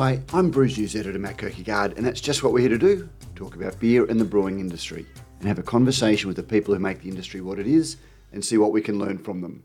[0.00, 3.08] Hi, I'm Brews News editor Matt Kirkegaard, and that's just what we're here to do
[3.34, 5.04] talk about beer and the brewing industry,
[5.40, 7.96] and have a conversation with the people who make the industry what it is,
[8.32, 9.64] and see what we can learn from them.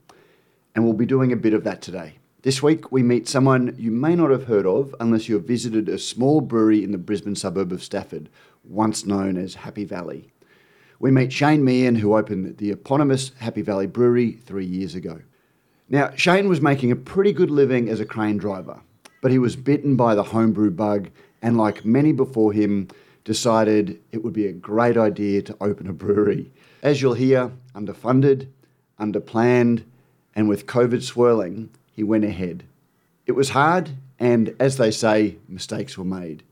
[0.74, 2.16] And we'll be doing a bit of that today.
[2.42, 5.88] This week, we meet someone you may not have heard of unless you have visited
[5.88, 8.28] a small brewery in the Brisbane suburb of Stafford,
[8.64, 10.32] once known as Happy Valley.
[10.98, 15.22] We meet Cheyne Meehan, who opened the eponymous Happy Valley Brewery three years ago.
[15.90, 18.82] Now, Cheyne was making a pretty good living as a crane driver,
[19.24, 21.10] but he was bitten by the homebrew bug
[21.42, 22.90] and, like many before him,
[23.24, 26.52] decided it would be a great idea to open a brewery.
[26.82, 28.48] As you'll hear, underfunded,
[29.00, 29.86] underplanned,
[30.36, 32.66] and with COVID swirling, he went ahead.
[33.26, 36.44] It was hard, and as they say, mistakes were made.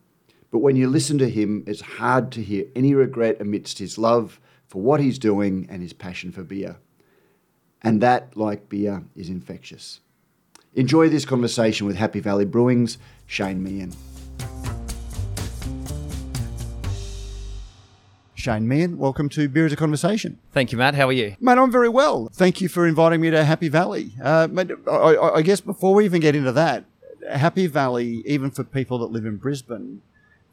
[0.50, 4.39] But when you listen to him, it's hard to hear any regret amidst his love
[4.66, 6.78] for what he's doing and his passion for beer.
[7.81, 10.00] And that, like beer, is infectious.
[10.75, 13.91] Enjoy this conversation with Happy Valley Brewing's Cheyne Meehan.
[18.36, 20.39] Cheyne Meehan, welcome to Beer as a Conversation.
[20.53, 20.95] Thank you, Matt.
[20.95, 21.36] How are you?
[21.39, 22.30] Mate, I'm very well.
[22.33, 24.13] Thank you for inviting me to Happy Valley.
[24.23, 26.85] Uh, mate, I, I- I guess before we even get into that,
[27.30, 30.02] Happy Valley, even for people that live in Brisbane,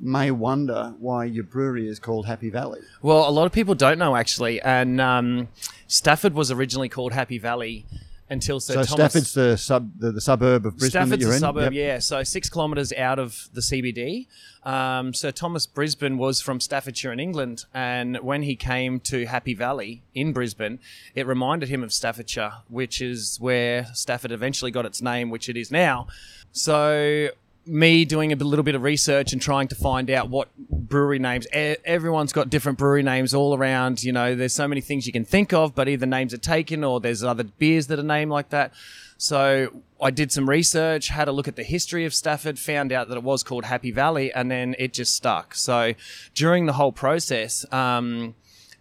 [0.01, 2.81] may wonder why your brewery is called Happy Valley.
[3.03, 5.49] Well, a lot of people don't know actually, and um,
[5.87, 7.87] Stafford was originally called Happy Valley
[8.31, 8.91] until Sir So Thomas.
[9.13, 11.41] Stafford's the sub the, the suburb of Brisbane that Stafford's you're a in.
[11.41, 11.73] suburb, Yep.
[11.73, 11.99] yeah.
[11.99, 14.27] So six kilometres out of the CBD.
[14.65, 19.55] Um, Sir Thomas Brisbane was from Staffordshire in England, and when he came to Happy
[19.55, 20.79] Valley in Brisbane,
[21.15, 25.57] it reminded him of Staffordshire, which is where Stafford eventually got its name, which it
[25.57, 26.07] is now.
[26.53, 27.29] So
[27.69, 31.47] me doing a little bit of research and trying to find out what brewery names
[31.53, 35.25] everyone's got different brewery names all around you know there's so many things you can
[35.25, 38.49] think of but either names are taken or there's other beers that are named like
[38.49, 38.73] that
[39.21, 43.09] so I did some research, had a look at the history of Stafford, found out
[43.09, 45.57] that it was called Happy Valley, and then it just stuck.
[45.57, 45.95] So
[46.35, 48.37] during the whole process, um,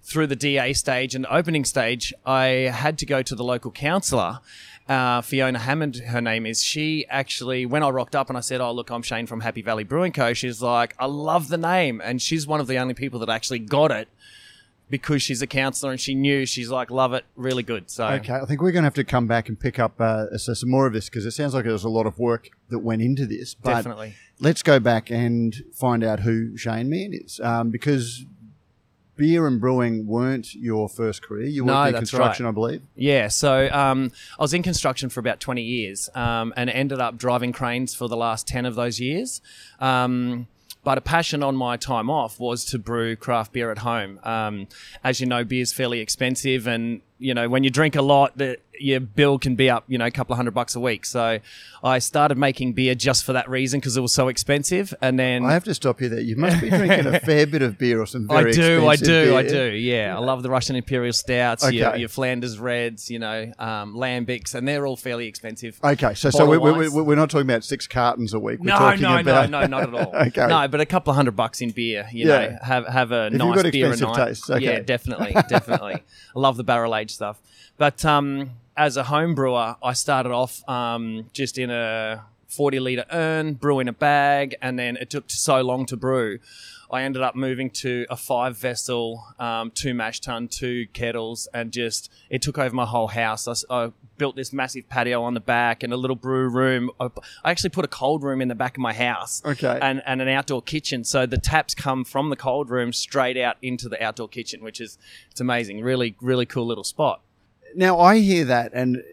[0.07, 4.39] through the DA stage and opening stage, I had to go to the local councillor.
[4.87, 6.63] Uh, Fiona Hammond, her name is.
[6.63, 9.61] She actually, when I rocked up and I said, "Oh, look, I'm Cheyne from Happy
[9.61, 12.93] Valley Brewing Co." She's like, "I love the name," and she's one of the only
[12.93, 14.07] people that actually got it
[14.89, 16.45] because she's a counsellor and she knew.
[16.45, 19.03] She's like, "Love it, really good." So Okay, I think we're going to have to
[19.03, 21.65] come back and pick up uh, so some more of this because it sounds like
[21.65, 23.55] there's a lot of work that went into this.
[23.55, 24.15] But Definitely.
[24.39, 28.23] Let's go back and find out who Cheyne Meehan is um, because
[29.17, 31.47] beer and brewing weren't your first career.
[31.47, 32.51] You No, in construction, right.
[32.51, 32.81] I believe.
[32.95, 37.17] Yeah, so um, I was in construction for about 20 years um, and ended up
[37.17, 39.41] driving cranes for the last 10 of those years.
[39.79, 40.47] Um,
[40.83, 44.21] but a passion on my time off was to brew craft beer at home.
[44.23, 44.69] Um,
[45.03, 48.37] as you know, beer is fairly expensive, and you know when you drink a lot,
[48.37, 51.05] the, your bill can be up, you know, a couple of hundred bucks a week.
[51.05, 51.39] So
[51.83, 54.93] I started making beer just for that reason because it was so expensive.
[55.01, 56.19] And then I have to stop you there.
[56.19, 58.95] You must be drinking a fair bit of beer or some very I do, I
[58.95, 59.71] do, I do.
[59.71, 61.99] Yeah, I love the Russian Imperial Stouts, your, Okay.
[62.01, 65.79] your Flanders Reds, you know, um, Lambics, and they're all fairly expensive.
[65.83, 68.59] Okay, so so we, we, we're not talking about six cartons a week.
[68.59, 70.15] We're no, talking no, about no, no, not at all.
[70.27, 72.37] okay, No, but a couple of hundred bucks in beer, you Yeah.
[72.39, 74.15] know, have have a If nice beer a night.
[74.27, 74.63] tastes, okay.
[74.63, 76.03] Yeah, definitely, definitely.
[76.35, 77.39] I love the barrel aged stuff.
[77.77, 83.05] But um, as a home brewer, I started off um, just in a 40 litre
[83.11, 86.39] urn, brew in a bag, and then it took so long to brew.
[86.89, 91.71] I ended up moving to a five vessel, um, two mash tun, two kettles, and
[91.71, 93.47] just it took over my whole house.
[93.47, 96.89] I, I built this massive patio on the back and a little brew room.
[96.99, 97.09] I,
[97.45, 99.79] actually put a cold room in the back of my house Okay.
[99.81, 101.03] and, and an outdoor kitchen.
[101.03, 104.81] So the taps come from the cold room straight out into the outdoor kitchen, which
[104.81, 104.97] is
[105.31, 105.81] it's amazing.
[105.81, 107.21] Really, really cool little spot.
[107.75, 109.03] Now I hear that, and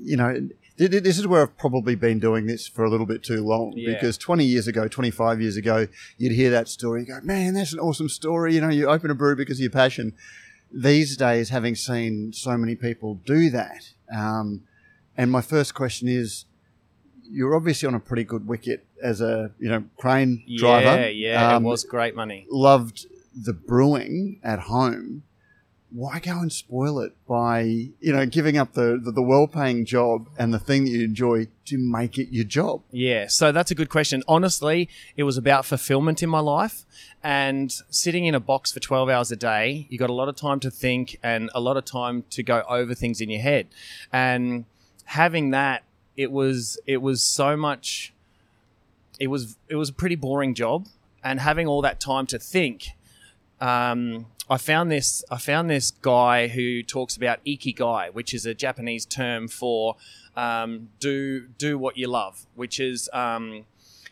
[0.00, 0.48] you know,
[0.78, 3.42] th- th- this is where I've probably been doing this for a little bit too
[3.44, 3.72] long.
[3.74, 3.94] Yeah.
[3.94, 7.54] Because twenty years ago, twenty five years ago, you'd hear that story, and go, "Man,
[7.54, 10.12] that's an awesome story." You know, you open a brew because of your passion.
[10.72, 14.62] These days, having seen so many people do that, um,
[15.16, 16.46] and my first question is.
[17.26, 21.00] You're obviously on a pretty good wicket as a you know crane driver.
[21.00, 22.46] Yeah, yeah, Um, it was great money.
[22.50, 25.22] loved the brewing at home.
[25.94, 30.28] Why go and spoil it by you know giving up the, the, the well-paying job
[30.36, 33.74] and the thing that you enjoy to make it your job Yeah, so that's a
[33.76, 34.22] good question.
[34.26, 36.84] Honestly, it was about fulfillment in my life.
[37.22, 40.36] And sitting in a box for 12 hours a day, you got a lot of
[40.36, 43.68] time to think and a lot of time to go over things in your head.
[44.12, 44.66] And
[45.04, 45.84] having that,
[46.16, 48.12] it was it was so much
[49.18, 50.86] it was it was a pretty boring job
[51.22, 52.88] and having all that time to think
[53.60, 58.54] um, I found this I found this guy who talks about ikigai, which is a
[58.54, 59.96] Japanese term for
[60.36, 63.64] um, do do what you love, which is um,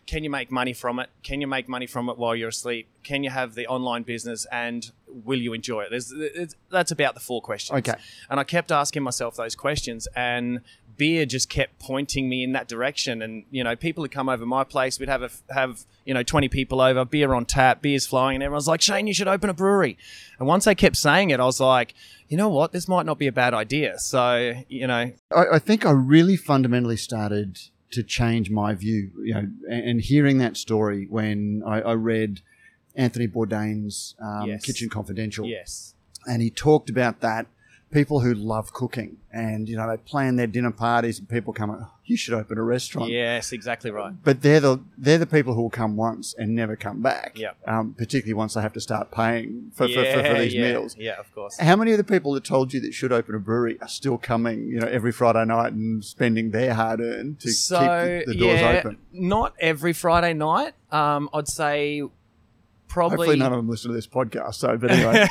[0.06, 1.10] can you make money from it?
[1.22, 2.88] Can you make money from it while you're asleep?
[3.02, 5.90] Can you have the online business and will you enjoy it?
[5.90, 7.78] There's, it's, that's about the four questions.
[7.78, 7.98] Okay.
[8.28, 10.60] And I kept asking myself those questions, and
[10.96, 13.22] beer just kept pointing me in that direction.
[13.22, 14.98] And you know, people would come over my place.
[14.98, 18.42] We'd have a, have you know twenty people over, beer on tap, beer's flowing, and
[18.42, 19.98] everyone's like, "Cheyne, you should open a brewery."
[20.38, 21.94] And once they kept saying it, I was like,
[22.28, 23.98] you know what, this might not be a bad idea.
[23.98, 27.58] So you know, I, I think I really fundamentally started
[27.92, 32.40] to change my view, you know, and, and hearing that story when I, I read
[32.94, 34.64] Anthony Bourdain's um, Yes.
[34.64, 35.94] Kitchen Confidential, yes,
[36.26, 37.46] and he talked about that
[37.92, 41.70] people who love cooking and you know they plan their dinner parties and people come,
[41.70, 43.10] oh, you should open a restaurant.
[43.10, 44.12] yes, exactly right.
[44.24, 47.38] But they're the they're the people who will come once and never come back.
[47.38, 47.56] Yep.
[47.66, 50.96] Um, particularly once they have to start paying for, for, for, for these yeah, meals.
[50.98, 51.58] Yeah, of course.
[51.58, 54.18] How many of the people that told you that should open a brewery are still
[54.18, 58.32] coming, you know, every Friday night and spending their hard earned to so keep the,
[58.32, 58.98] the doors yeah, open?
[59.12, 60.74] not every Friday night.
[60.90, 62.02] Um, I'd say
[62.88, 64.54] probably Hopefully, none of them listen to this podcast.
[64.56, 65.26] So, but anyway,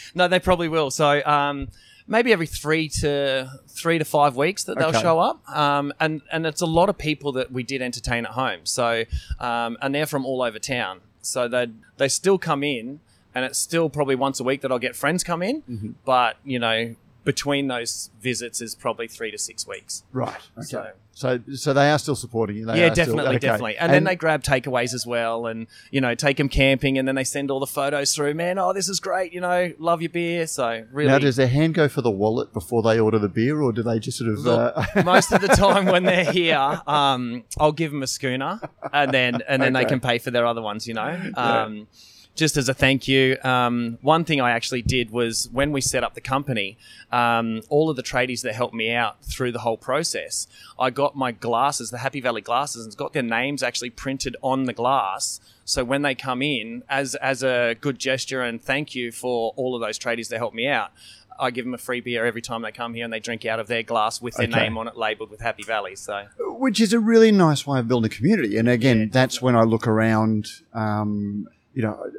[0.14, 0.90] no, they probably will.
[0.90, 1.68] So um,
[2.06, 5.00] maybe every three to three to five weeks that they'll Okay.
[5.00, 8.32] show up, um, and and it's a lot of people that we did entertain at
[8.32, 8.60] home.
[8.64, 9.04] So
[9.40, 11.00] um, and they're from all over town.
[11.22, 13.00] So they they still come in,
[13.34, 15.62] and it's still probably once a week that I'll get friends come in.
[15.62, 15.90] Mm-hmm.
[16.04, 20.02] But you know, between those visits is probably three to six weeks.
[20.12, 20.40] right.
[20.58, 20.66] Okay.
[20.66, 22.66] So- So, so, they are still supporting you.
[22.66, 23.46] They yeah, are still- definitely, okay.
[23.46, 23.76] definitely.
[23.76, 27.14] And, then they grab takeaways as well, and you know, take them camping, and then
[27.14, 28.34] they send all the photos through.
[28.34, 29.32] Man, oh, this is great.
[29.32, 30.48] You know, love your beer.
[30.48, 33.62] So really, Now, does their hand go for the wallet before they order the beer,
[33.62, 34.40] or do they just sort of?
[34.40, 38.58] Look, uh, most of the time when they're here, um, I'll give them a schooner,
[38.92, 40.88] and then and then they can pay for their other ones.
[40.88, 41.86] You know, um,
[42.34, 43.36] just as a thank you.
[43.44, 46.76] Um, one thing I actually did was when we set up the company,
[47.12, 50.46] um, all of the tradies that helped me out through the whole process,
[50.78, 54.36] I got my glasses, the Happy Valley glasses, and it's got their names actually printed
[54.42, 55.40] on the glass.
[55.64, 59.74] So when they come in, as as a good gesture and thank you for all
[59.74, 60.90] of those tradies that helped me out,
[61.38, 63.58] I give them a free beer every time they come here, and they drink out
[63.60, 64.60] of their glass with their Okay.
[64.64, 65.96] name on it, labelled with Happy Valley.
[65.96, 68.56] So which is a really nice way of building a community.
[68.56, 70.48] And again, that's when I look around.
[70.72, 72.10] Um, you know,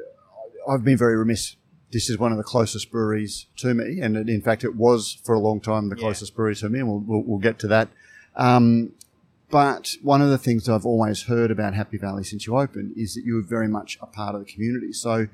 [0.68, 1.56] I've been very remiss.
[1.92, 5.34] This is one of the closest breweries to me, and in fact, it was for
[5.34, 6.02] a long time the Yeah.
[6.02, 6.80] closest brewery to me.
[6.80, 7.88] And we'll, we'll, we'll get to that.
[8.34, 8.92] Um,
[9.50, 13.14] but one of the things I've always heard about Happy Valley since you opened is
[13.14, 14.92] that you were very much a part of the community.
[14.92, 15.28] So,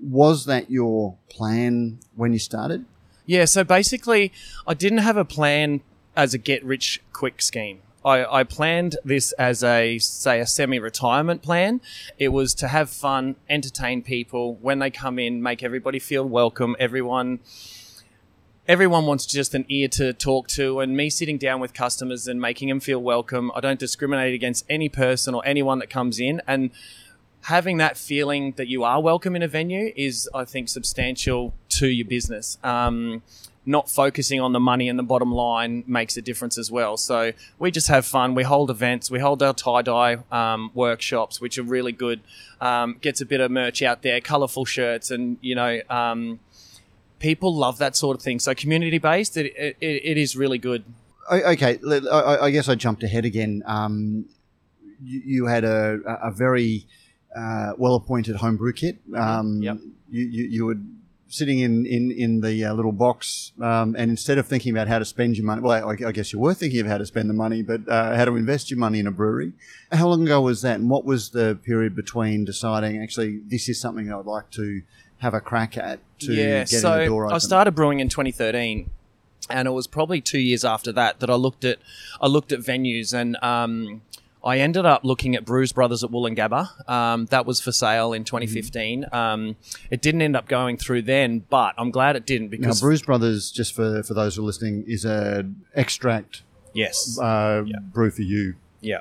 [0.00, 2.84] was that your plan when you started?
[3.26, 4.32] Yeah, so basically,
[4.66, 5.80] I didn't have a plan
[6.14, 7.80] as a get rich quick scheme.
[8.06, 11.80] I, I planned this as a, say, a semi retirement plan.
[12.18, 14.54] It was to have fun, entertain people.
[14.62, 16.76] When they come in, make everybody feel welcome.
[16.78, 17.40] Everyone.
[18.68, 22.40] Everyone wants just an ear to talk to, and me sitting down with customers and
[22.40, 23.52] making them feel welcome.
[23.54, 26.70] I don't discriminate against any person or anyone that comes in, and
[27.42, 31.86] having that feeling that you are welcome in a venue is, I think, substantial to
[31.86, 32.58] your business.
[32.64, 33.22] Um,
[33.66, 36.96] not focusing on the money and the bottom line makes a difference as well.
[36.96, 38.34] So we just have fun.
[38.34, 39.10] We hold events.
[39.10, 42.20] We hold our tie dye um, workshops, which are really good.
[42.60, 45.80] Um, gets a bit of merch out there, colorful shirts, and you know.
[45.90, 46.40] Um,
[47.18, 48.38] People love that sort of thing.
[48.38, 50.84] So community based, it, it, it is really good.
[51.32, 51.78] Okay,
[52.12, 53.62] I, guess I jumped ahead again.
[53.64, 54.26] Um,
[55.02, 56.86] you, had a, a very
[57.34, 58.98] uh, well-appointed homebrew kit.
[59.14, 59.78] Um, Yep.
[60.10, 60.76] You, you, you were
[61.28, 64.98] sitting in in, in the uh, little box, um, and instead of thinking about how
[64.98, 67.28] to spend your money, well, I, I guess you were thinking of how to spend
[67.28, 69.52] the money, but uh, how to invest your money in a brewery.
[69.92, 73.80] How long ago was that, and what was the period between deciding actually this is
[73.80, 74.82] something I'd like to
[75.18, 77.34] have a crack at to yeah, getting so the door open?
[77.34, 78.90] I started brewing in 2013,
[79.50, 81.78] and it was probably two years after that that I looked at
[82.20, 84.02] I looked at venues, and um,
[84.46, 86.88] I ended up looking at Brews Brothers at Woolloongabba.
[86.88, 89.02] Um, that was for sale in 2015.
[89.02, 89.14] Mm-hmm.
[89.14, 89.56] Um,
[89.90, 93.02] it didn't end up going through then, but I'm glad it didn't Now, because Brews
[93.02, 98.22] Brothers, just for, for those who are listening, is an extract yes, uh, brew for
[98.22, 98.54] you.
[98.80, 99.00] yeah.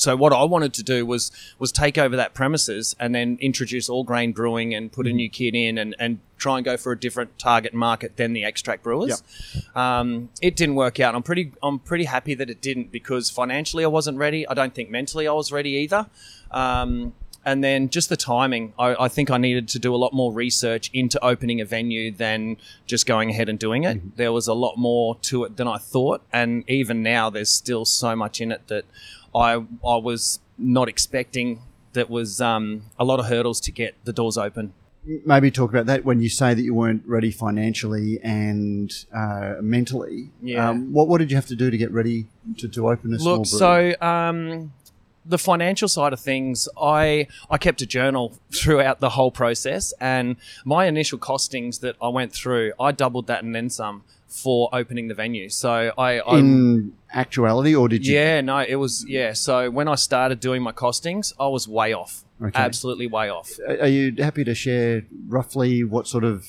[0.00, 3.88] So what I wanted to do was was take over that premises and then introduce
[3.88, 6.92] all grain brewing and put a new kid in and, and try and go for
[6.92, 9.22] a different target market than the extract brewers.
[9.74, 11.14] Um, it didn't work out.
[11.14, 14.48] I'm pretty I'm pretty happy that it didn't because financially I wasn't ready.
[14.48, 16.06] I don't think mentally I was ready either.
[16.50, 17.12] Um,
[17.44, 20.32] and then just the timing, I, I think I needed to do a lot more
[20.32, 24.16] research into opening a venue than just going ahead and doing it.
[24.16, 27.86] There was a lot more to it than I thought, and even now, there's still
[27.86, 28.84] so much in it that
[29.34, 31.62] I I was not expecting.
[31.92, 34.72] That was um, a lot of hurdles to get the doors open.
[35.24, 40.30] Maybe talk about that when you say that you weren't ready financially and uh, mentally.
[40.42, 40.68] Yeah.
[40.68, 42.26] Um, what what did you have to do to get ready
[42.58, 43.96] to, to open a small Look, brewery?
[43.98, 44.72] so um,
[45.24, 50.36] the financial side of things, I I kept a journal throughout the whole process, and
[50.64, 55.08] my initial costings that I went through, I doubled that and then some for opening
[55.08, 55.48] the venue.
[55.48, 58.14] So I, I in actuality, or did you?
[58.14, 59.32] yeah, no, it was yeah.
[59.32, 62.58] So when I started doing my costings, I was way off, Okay.
[62.58, 63.50] absolutely way off.
[63.68, 66.46] Are you happy to share roughly what sort of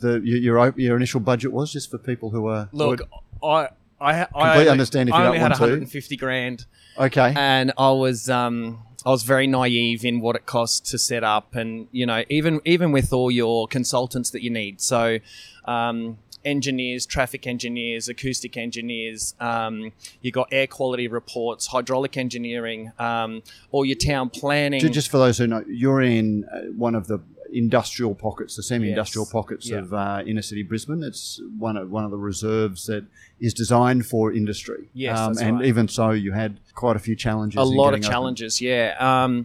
[0.00, 3.00] the your your, initial budget was, just for people who are who Look,
[3.42, 3.70] are-
[4.00, 5.60] I I I only- understand if you I only had want to.
[5.62, 6.66] 150 grand.
[6.98, 7.32] okay?
[7.36, 11.54] and I was um, I was very naive in what it costs to set up,
[11.54, 15.18] and you know, even even with all your consultants that you need, so
[15.64, 23.42] um, engineers, traffic engineers, acoustic engineers, um, you got air quality reports, hydraulic engineering, um,
[23.70, 24.80] all your town planning.
[24.92, 27.20] Just for those who know, you're in uh, one of the
[27.54, 29.32] industrial pockets, the semi-industrial Yes.
[29.32, 29.78] pockets Yeah.
[29.80, 31.02] of uh, inner city Brisbane.
[31.02, 33.04] It's one of one of the reserves that
[33.40, 34.78] is designed for industry.
[34.78, 35.66] Um, Yes, that's and right.
[35.66, 37.58] even so, you had quite a few challenges.
[37.60, 38.10] a lot of getting open.
[38.12, 39.44] challenges yeah um,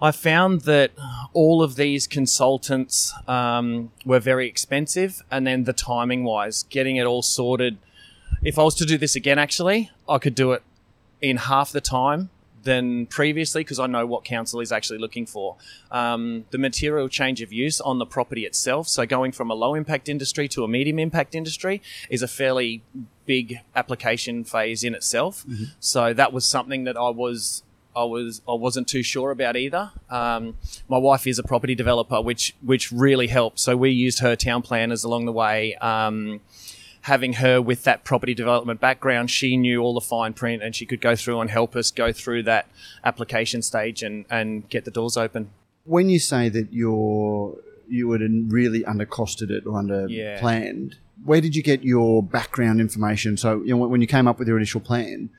[0.00, 0.90] i found that
[1.32, 7.04] all of these consultants um, were very expensive and then the timing wise getting it
[7.04, 7.78] all sorted
[8.42, 10.62] if i was to do this again actually i could do it
[11.20, 12.30] in half the time
[12.66, 15.56] than previously because I know what council is actually looking for.
[15.90, 19.74] Um, the material change of use on the property itself, so going from a low
[19.74, 22.82] impact industry to a medium impact industry, is a fairly
[23.24, 25.46] big application phase in itself.
[25.80, 27.62] So that was something that I was.
[27.96, 29.90] I was I wasn't too sure about either.
[30.10, 30.56] Um,
[30.88, 33.58] my wife is a property developer, which which really helped.
[33.58, 35.74] So we used her town planners along the way.
[35.76, 36.40] Um,
[37.02, 40.84] having her with that property development background, she knew all the fine print and she
[40.84, 42.66] could go through and help us go through that
[43.04, 45.48] application stage and, and get the doors open.
[45.84, 47.56] When you say that you're
[47.88, 50.40] you had really undercosted it or under Yeah.
[50.40, 53.36] planned, where did you get your background information?
[53.36, 55.30] So you know when you came up with your initial plan,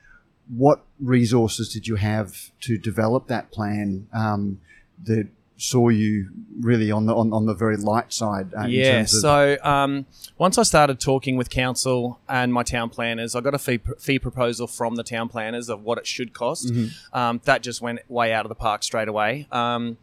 [0.54, 4.60] what resources did you have to develop that plan um,
[5.04, 5.28] that
[5.60, 8.54] saw you really on the on, on the very light side?
[8.56, 8.92] Uh, in yeah.
[8.98, 10.06] terms of, So um,
[10.38, 14.18] once I started talking with council and my town planners, I got a fee, fee
[14.18, 16.72] proposal from the town planners of what it should cost.
[17.12, 19.48] Um, that just went way out of the park straight away.
[19.52, 19.98] Um,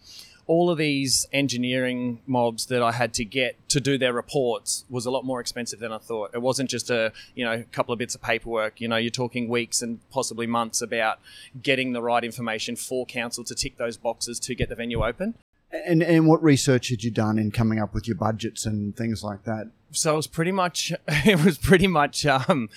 [0.47, 5.05] all of these engineering mobs that I had to get to do their reports was
[5.05, 6.31] a lot more expensive than I thought.
[6.33, 8.79] It wasn't just a you know a couple of bits of paperwork.
[8.79, 11.19] You know, you're talking weeks and possibly months about
[11.61, 15.35] getting the right information for council to tick those boxes to get the venue open.
[15.71, 19.23] and and what research had you done in coming up with your budgets and things
[19.23, 19.71] like that?
[19.91, 22.69] so it was pretty much it was pretty much um,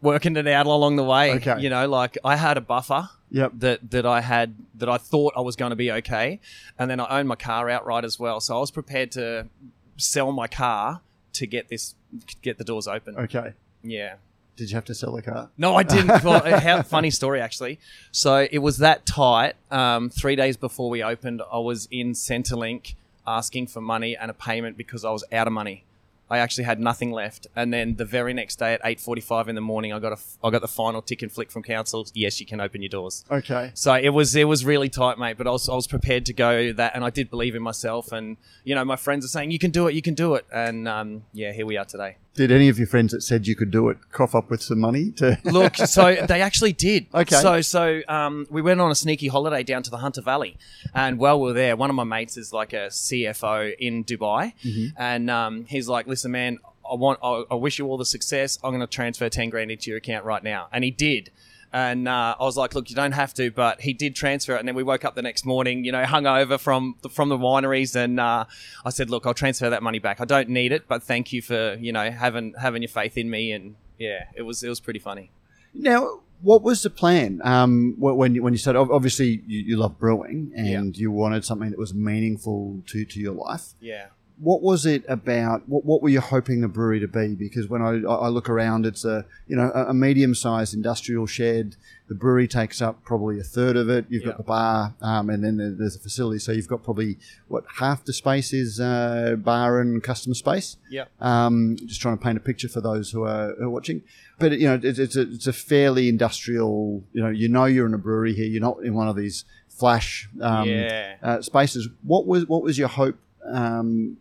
[0.00, 1.34] working it out along the way.
[1.34, 1.60] Okay.
[1.60, 3.52] You know, like I had a buffer Yep.
[3.56, 6.38] that that I had that I thought I was going to be okay,
[6.78, 8.40] and then I owned my car outright as well.
[8.40, 9.48] So I was prepared to
[9.96, 11.00] sell my car
[11.32, 11.96] to get this
[12.42, 13.16] get the doors open.
[13.16, 13.54] Okay.
[13.82, 14.14] Yeah.
[14.54, 15.50] Did you have to sell the car?
[15.58, 16.22] No, I didn't.
[16.24, 17.80] well, how, funny story actually.
[18.12, 19.54] So it was that tight.
[19.68, 22.94] Um, three days before we opened, I was in Centrelink
[23.26, 25.82] asking for money and a payment because I was out of money.
[26.30, 29.54] I actually had nothing left, and then the very next day at eight forty-five in
[29.54, 32.06] the morning, I got a I got the final tick and flick from council.
[32.14, 33.24] Yes, you can open your doors.
[33.30, 33.72] Okay.
[33.74, 35.36] So it was it was really tight, mate.
[35.36, 38.10] But I was I was prepared to go that, and I did believe in myself.
[38.10, 40.46] And you know, my friends are saying you can do it, you can do it,
[40.52, 42.16] and um, yeah, here we are today.
[42.34, 44.80] Did any of your friends that said you could do it cough up with some
[44.80, 45.38] money to?
[45.44, 47.06] Look, so they actually did.
[47.14, 47.36] Okay.
[47.36, 50.56] So so um, we went on a sneaky holiday down to the Hunter Valley,
[50.94, 54.52] and while we are there, one of my mates is like a CFO in Dubai,
[54.96, 56.58] and um, he's like, "Listen, man,
[56.90, 58.58] I want, I, I wish you all the success.
[58.64, 61.30] I'm going to transfer ten grand into your account right now," and he did.
[61.74, 64.60] And uh, I was like, "Look, you don't have to," but he did transfer it.
[64.60, 67.36] And then we woke up the next morning, you know, hungover from the, from the
[67.36, 68.44] wineries, and uh,
[68.84, 70.20] I said, "Look, I'll transfer that money back.
[70.20, 73.28] I don't need it, but thank you for you know having having your faith in
[73.28, 75.32] me." And yeah, it was it was pretty funny.
[75.74, 78.78] Now, what was the plan um, when you, when you started?
[78.78, 83.34] Obviously, you, you love brewing and you wanted something that was meaningful to, to your
[83.34, 83.74] life.
[83.80, 84.06] Yeah.
[84.40, 85.68] What was it about?
[85.68, 87.34] What, what were you hoping the brewery to be?
[87.34, 91.76] Because when I, I look around, it's a you know a, medium-sized industrial shed.
[92.08, 94.06] The brewery takes up probably a third of it.
[94.08, 94.30] You've Yeah.
[94.30, 96.38] got the bar, um, and then there's a facility.
[96.40, 97.16] So you've got probably
[97.48, 100.76] what half the space is uh, bar and customer space.
[100.90, 101.10] Yep.
[101.22, 104.02] Um, just trying to paint a picture for those who are, who are watching.
[104.38, 107.04] But you know, it's, it's, a, it's a fairly industrial.
[107.12, 108.46] You know, you know you're in a brewery here.
[108.46, 111.16] You're not in one of these flash um, Yeah.
[111.22, 111.88] uh, spaces.
[112.02, 114.16] What was what was your hope um,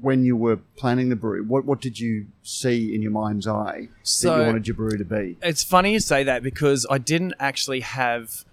[0.00, 3.88] when you were planning the brew, What what did you see in your mind's eye
[3.90, 5.36] that So- you wanted your brew to be?
[5.42, 8.44] It's funny you say that because I didn't actually have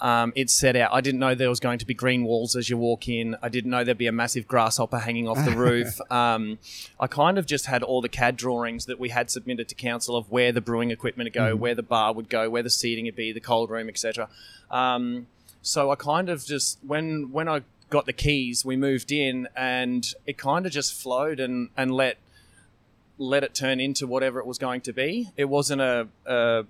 [0.00, 0.90] um, it set out.
[0.92, 3.36] I didn't know there was going to be green walls as you walk in.
[3.40, 6.00] I didn't know there'd be a massive grasshopper hanging off the roof.
[6.10, 6.58] Um,
[6.98, 10.16] I kind of just had all the CAD drawings that we had submitted to council
[10.16, 13.04] of where the brewing equipment would go, where the bar would go, where the seating
[13.04, 14.28] would be, the cold room, etc.
[14.72, 15.28] Um,
[15.60, 17.60] so I kind of just when when I
[17.92, 22.16] got the keys, we moved in, and it kind of just flowed and and let
[23.18, 25.30] let it turn into whatever it was going to be.
[25.36, 26.64] It wasn't a, a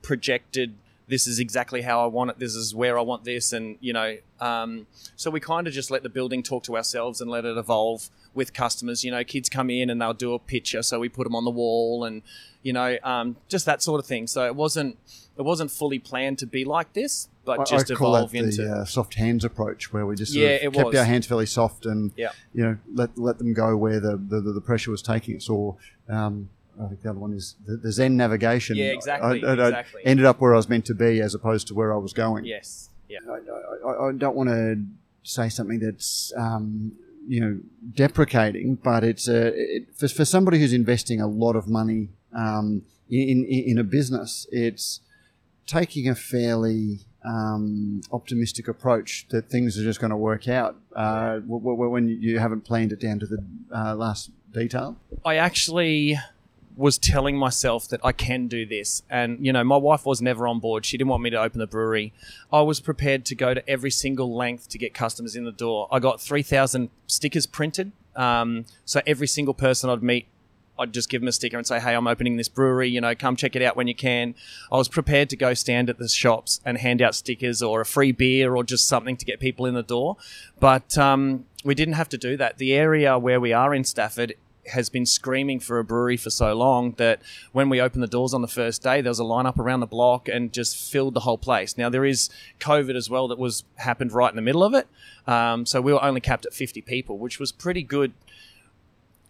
[0.00, 0.74] projected.
[1.08, 2.38] This is exactly how I want it.
[2.38, 4.16] This is where I want this, and you know.
[4.40, 4.86] Um,
[5.16, 8.08] so we kind of just let the building talk to ourselves and let it evolve
[8.32, 9.04] with customers.
[9.04, 11.44] You know, kids come in and they'll do a picture, so we put them on
[11.44, 12.22] the wall, and
[12.62, 14.28] you know, um, just that sort of thing.
[14.28, 14.96] So it wasn't
[15.38, 18.62] it wasn't fully planned to be like this, but I- just I evolve into.
[18.62, 20.96] the uh, soft hands approach, where we just sort Yeah, of kept was.
[20.96, 22.32] our hands fairly soft and Yeah.
[22.54, 25.48] you know let let them go where the the, the pressure was taking us.
[25.48, 25.76] Or
[26.08, 26.50] um,
[26.82, 28.76] I think the other one is the, the Zen navigation.
[28.76, 30.02] Yeah, exactly, I, exactly.
[30.04, 32.44] ended up where I was meant to be as opposed to where I was going.
[32.44, 32.88] Yes.
[33.08, 33.18] Yeah.
[33.28, 34.82] I, I, I don't want to
[35.22, 36.92] say something that's um,
[37.26, 37.58] you know
[37.94, 42.82] deprecating, but it's a it, for, for somebody who's investing a lot of money um,
[43.10, 45.00] in, in in a business, it's
[45.70, 51.34] taking a fairly um, optimistic approach that things are just going to work out uh,
[51.34, 54.96] w- w- when you haven't planned it down to the uh, last detail.
[55.24, 56.18] I actually
[56.76, 59.02] was telling myself that I can do this.
[59.10, 60.86] And, you know, my wife was never on board.
[60.86, 62.12] She didn't want me to open the brewery.
[62.52, 65.88] I was prepared to go to every single length to get customers in the door.
[65.92, 67.92] I got 3,000 stickers printed.
[68.16, 70.26] Um, so every single person I'd meet,
[70.80, 72.88] I'd just give them a sticker and say, hey, I'm opening this brewery.
[72.88, 74.34] You know, come check it out when you can.
[74.72, 77.86] I was prepared to go stand at the shops and hand out stickers or a
[77.86, 80.16] free beer or just something to get people in the door.
[80.58, 82.58] But um, we didn't have to do that.
[82.58, 84.34] The area where we are in Stafford
[84.66, 87.20] has been screaming for a brewery for so long that
[87.52, 89.86] when we opened the doors on the first day, there was a lineup around the
[89.86, 91.76] block and just filled the whole place.
[91.76, 94.86] Now there is COVID as well that was happened right in the middle of it,
[95.26, 98.12] um, so we were only capped at 50 people, which was pretty good.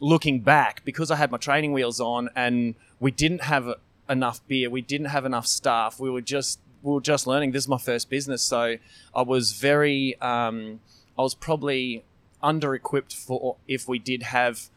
[0.01, 3.75] Looking back, because I had my training wheels on and we didn't have
[4.09, 7.53] enough beer, we didn't have enough staff, we were just we were just learning.
[7.53, 8.77] This is my first business, so
[9.15, 10.81] I was very um,
[11.19, 12.05] I was probably
[12.43, 14.71] under equipped for if we did have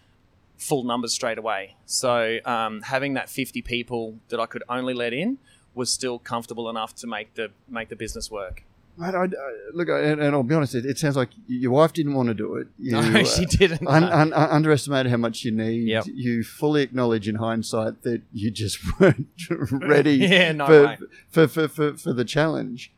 [0.58, 1.76] full numbers straight away.
[1.86, 5.38] So um, having that 50 people that I could only let in
[5.74, 8.64] was still comfortable enough to make the make the business work.
[9.02, 9.28] I, I,
[9.74, 12.28] look, I- and, and I'll be honest, it, it sounds like your wife didn't want
[12.28, 12.68] to do it.
[12.78, 13.88] You, No, she uh, didn't.
[13.88, 15.88] Un, un, un- underestimated how much you need.
[15.88, 16.06] Yep.
[16.14, 19.28] You fully acknowledge in hindsight that you just weren't
[19.72, 20.98] ready Yeah, no for,
[21.30, 22.92] for, for, for, for the challenge.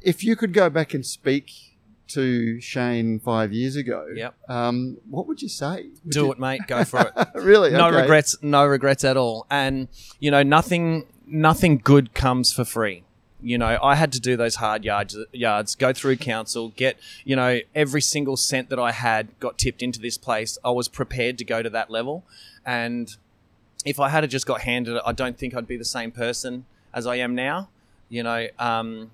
[0.00, 1.50] If you could go back and speak
[2.08, 4.34] to Cheyne five years ago, Yep.
[4.48, 5.86] um, what would you say?
[6.04, 6.60] Would Do you- it, mate.
[6.66, 7.28] Go for it.
[7.34, 7.70] really?
[7.70, 8.02] no Okay.
[8.02, 13.04] regrets no regrets at all and you know nothing nothing good comes for free
[13.42, 17.34] you know i had to do those hard yards yards go through council get you
[17.34, 20.58] know every single cent that i had got tipped into this place.
[20.64, 22.24] I was prepared to go to that level.
[22.64, 23.14] And
[23.84, 26.64] if i had just got handed it i don't think i'd be the same person
[26.94, 27.68] as i am now.
[28.08, 29.10] You know um,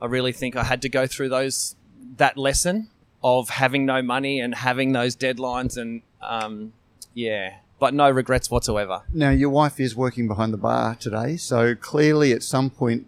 [0.00, 1.76] i really think i had to go through those
[2.16, 2.88] that lesson
[3.22, 6.72] of having no money and having those deadlines and um,
[7.14, 9.02] yeah, but no regrets whatsoever.
[9.12, 13.06] Now, your wife is working behind the bar today, so clearly at some point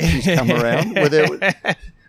[0.00, 0.94] she's come around.
[0.94, 1.28] Were there,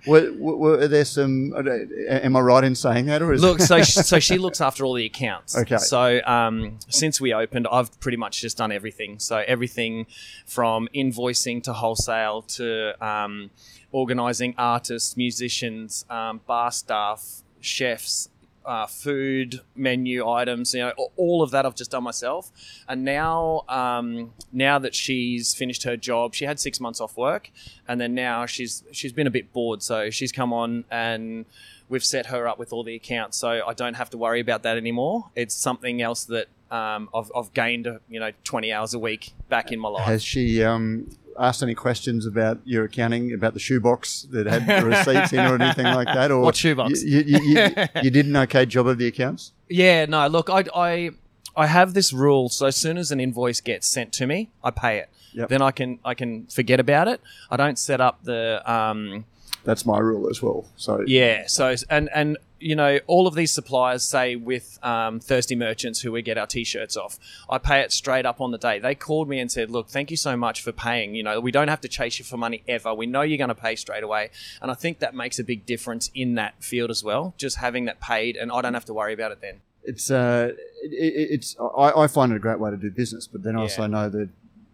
[0.07, 1.53] were, were, there some?
[1.55, 4.93] Am I right in saying that, or is Look, so so she looks after all
[4.93, 5.57] the accounts.
[5.57, 5.77] Okay.
[5.77, 9.19] So um, since we opened, I've pretty much just done everything.
[9.19, 10.07] So everything
[10.45, 13.51] from invoicing to wholesale to um,
[13.91, 18.29] organising artists, musicians, um, bar staff, chefs.
[18.63, 22.51] Uh, food menu items, you know, all of that I've just done myself.
[22.87, 27.49] And now, um, now that she's finished her job, she had six months off work,
[27.87, 31.45] and then now she's she's been a bit bored, so she's come on and
[31.91, 34.63] we've set her up with all the accounts, so I don't have to worry about
[34.63, 35.29] that anymore.
[35.35, 39.71] It's something else that um, I've, I've gained, you know, 20 hours a week back
[39.73, 40.05] in my life.
[40.05, 40.63] Has she?
[40.63, 45.39] Um, asked any questions about your accounting, about the shoebox that had the receipts in
[45.39, 46.31] or anything like that?
[46.31, 47.03] Or What shoebox?
[47.03, 47.69] You, you, you,
[48.03, 49.51] you did an okay job of the accounts?
[49.69, 51.11] Yeah, no, look, I, I,
[51.55, 52.49] I have this rule.
[52.49, 55.09] So as soon as an invoice gets sent to me, I pay it.
[55.33, 55.49] Yep.
[55.49, 57.21] Then I can I can forget about it.
[57.49, 59.23] I don't set up the um,
[59.63, 60.65] That's my rule as well.
[60.75, 61.47] So yeah.
[61.47, 66.11] So and and you know all of these suppliers say with um, thirsty merchants who
[66.11, 67.19] we get our t-shirts off,
[67.49, 68.79] I pay it straight up on the day.
[68.79, 71.15] They called me and said, look, thank you so much for paying.
[71.15, 72.93] You know, we don't have to chase you for money ever.
[72.93, 74.29] We know you're going to pay straight away,
[74.61, 77.33] and I think that makes a big difference in that field as well.
[77.37, 79.61] Just having that paid, and I don't have to worry about it then.
[79.83, 80.51] it's uh,
[80.83, 83.55] it, it- it's I, I find it a great way to do business, but then
[83.55, 83.87] I also Yeah.
[83.87, 84.29] know that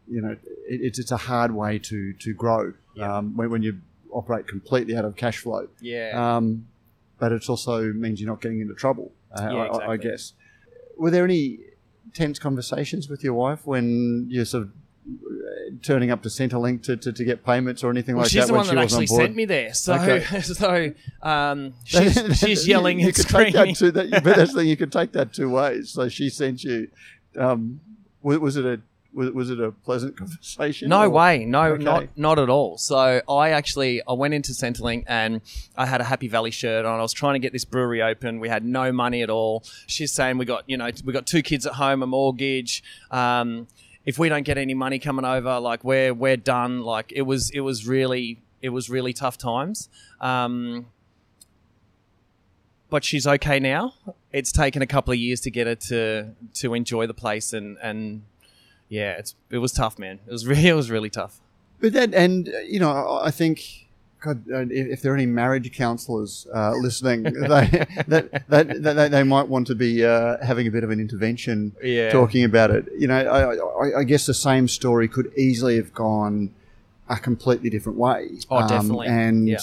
[0.09, 3.17] you know it, it's it's a hard way to to grow Yeah.
[3.17, 3.79] um, when, when you
[4.11, 5.67] operate completely out of cash flow.
[5.81, 6.11] Yeah.
[6.37, 6.67] Um,
[7.19, 9.11] but it also means you're not getting into trouble.
[9.31, 10.33] Uh, Yeah, I- I, I guess.
[10.97, 11.59] Were there any
[12.13, 14.69] tense conversations with your wife when you're sort of
[15.07, 18.41] uh, turning up to Centrelink to, to, to get payments or anything Well, like she's
[18.41, 19.73] that the when one she that was on actually sent me there.
[19.73, 20.41] So, Okay.
[20.41, 23.75] so um, she's, she's yelling you, and you could take screaming.
[23.95, 25.91] that that, but that's the thing you could take that two ways.
[25.91, 26.89] So she sent you.
[27.37, 27.79] Um,
[28.21, 28.81] was, was it a
[29.13, 30.89] was, was it a pleasant conversation?
[30.89, 31.83] No or- way, no, Okay.
[31.83, 32.77] not not at all.
[32.77, 35.41] So I actually I went into Centrelink and
[35.75, 36.99] I had a Happy Valley shirt on.
[36.99, 38.39] I was trying to get this brewery open.
[38.39, 39.63] We had no money at all.
[39.87, 42.83] She's saying we got you know we got two kids at home, a mortgage.
[43.11, 43.67] Um,
[44.05, 46.81] if we don't get any money coming over, like we're we're done.
[46.81, 49.89] Like it was it was really it was really tough times.
[50.21, 50.87] Um,
[52.89, 53.93] but she's okay now.
[54.31, 57.77] It's taken a couple of years to get her to to enjoy the place and
[57.81, 58.23] and
[58.89, 60.19] yeah, it's it was tough, man.
[60.27, 61.39] It was really it was really tough.
[61.79, 63.83] But that, and uh, you know, I think.
[64.19, 69.11] God, uh, if if there are any marriage counsellors uh, listening, they, that, that, that
[69.11, 72.09] they, might want to be uh, having a bit of an intervention Yeah.
[72.09, 72.87] talking about it.
[72.97, 73.55] You know, I,
[73.97, 76.51] I, I guess the same story could easily have gone
[77.07, 78.29] a completely different way.
[78.49, 79.07] Um, Oh, definitely.
[79.07, 79.59] and Yeah.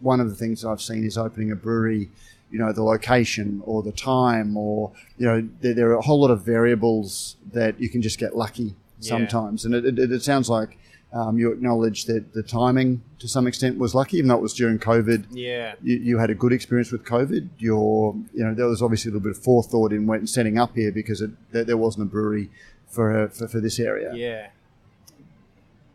[0.00, 2.08] one of the things I've seen is opening a brewery.
[2.50, 6.20] You know, the location or the time, or you know, there, there are a whole
[6.20, 9.08] lot of variables that you can just get lucky Yeah.
[9.08, 9.64] sometimes.
[9.64, 10.76] And it, it, it sounds like
[11.12, 14.54] um, you acknowledge that the timing to some extent was lucky, even though it was
[14.54, 15.26] during COVID.
[15.30, 15.74] Yeah.
[15.82, 17.48] You, you had a good experience with COVID.
[17.58, 20.74] Your, you know, there was obviously a little bit of forethought in when setting up
[20.76, 22.50] here because it, there, there wasn't a brewery
[22.88, 24.12] for, for for this area.
[24.14, 24.48] Yeah.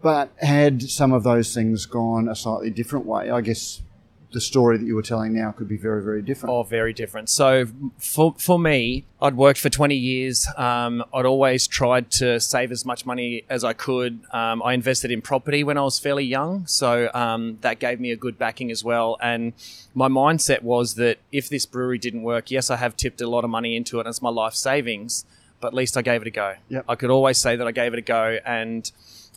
[0.02, 3.82] But had some of those things gone a slightly different way, I guess
[4.36, 6.54] the story that you were telling now could be very, very different.
[6.54, 7.30] Oh, very different.
[7.30, 7.68] So
[7.98, 10.46] for for me, I'd worked for twenty years.
[10.58, 14.20] Um, I'd always tried to save as much money as I could.
[14.34, 18.12] Um, I invested in property when I was fairly young, so um, that gave me
[18.12, 19.18] a good backing as well.
[19.22, 19.54] And
[19.94, 23.46] my mindset was that if this brewery didn't work, yes, I have tipped a lot
[23.46, 25.26] of money into it, and it's my life savings.
[25.62, 26.56] But at least I gave it a go.
[26.68, 26.86] Yep.
[26.90, 28.92] I could always say that I gave it a go, and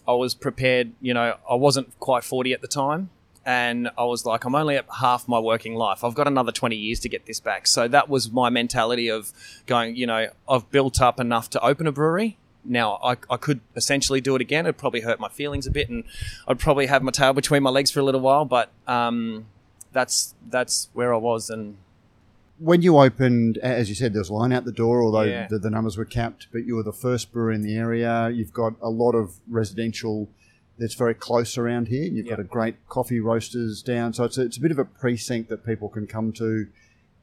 [0.08, 0.92] I was prepared.
[1.00, 3.10] You know, I wasn't quite forty at the time,
[3.48, 6.04] and I was like, I'm only at half my working life.
[6.04, 7.66] I've got another 20 years to get this back.
[7.66, 9.32] So that was my mentality of
[9.64, 12.36] going, you know, I've built up enough to open a brewery.
[12.62, 14.66] Now I, I could essentially do it again.
[14.66, 16.04] It'd probably hurt my feelings a bit, and
[16.46, 18.44] I'd probably have my tail between my legs for a little while.
[18.44, 19.46] But um,
[19.94, 21.78] that's that's where I was, and
[22.58, 25.46] when you opened, as you said, there was a line out the door, although Yeah.
[25.46, 28.28] the, the numbers were capped, but you were the first brewer in the area.
[28.30, 30.28] You've got a lot of residential
[30.78, 32.04] that's very close around here.
[32.04, 34.12] You've got a great coffee roasters down.
[34.12, 36.68] So it's a, it's a bit of a precinct that people can come to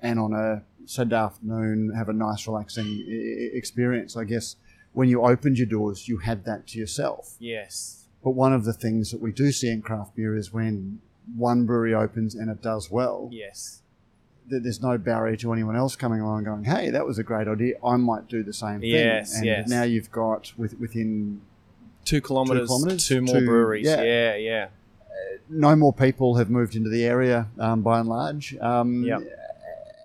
[0.02, 3.06] and on a Saturday afternoon have a nice, relaxing
[3.54, 4.16] experience.
[4.16, 4.56] I guess
[4.94, 7.36] when you opened your doors, you had that to yourself.
[7.40, 11.02] yes, But one of the things that we do see in craft beer is when
[11.36, 13.82] one brewery opens and it does well, yes,
[14.48, 17.24] that there's no barrier to anyone else coming along and going, "Hey, that was a
[17.24, 17.76] great idea.
[17.84, 19.68] I might do the same thing." Yes, and yes.
[19.68, 21.42] now you've got with, within
[22.06, 23.86] two kilometers, kilometres, two more two- breweries.
[23.86, 24.02] yeah.
[24.04, 24.68] Yeah, yeah.
[25.50, 28.56] no more people have moved into the area um, by and large.
[28.62, 29.22] Um, Yep.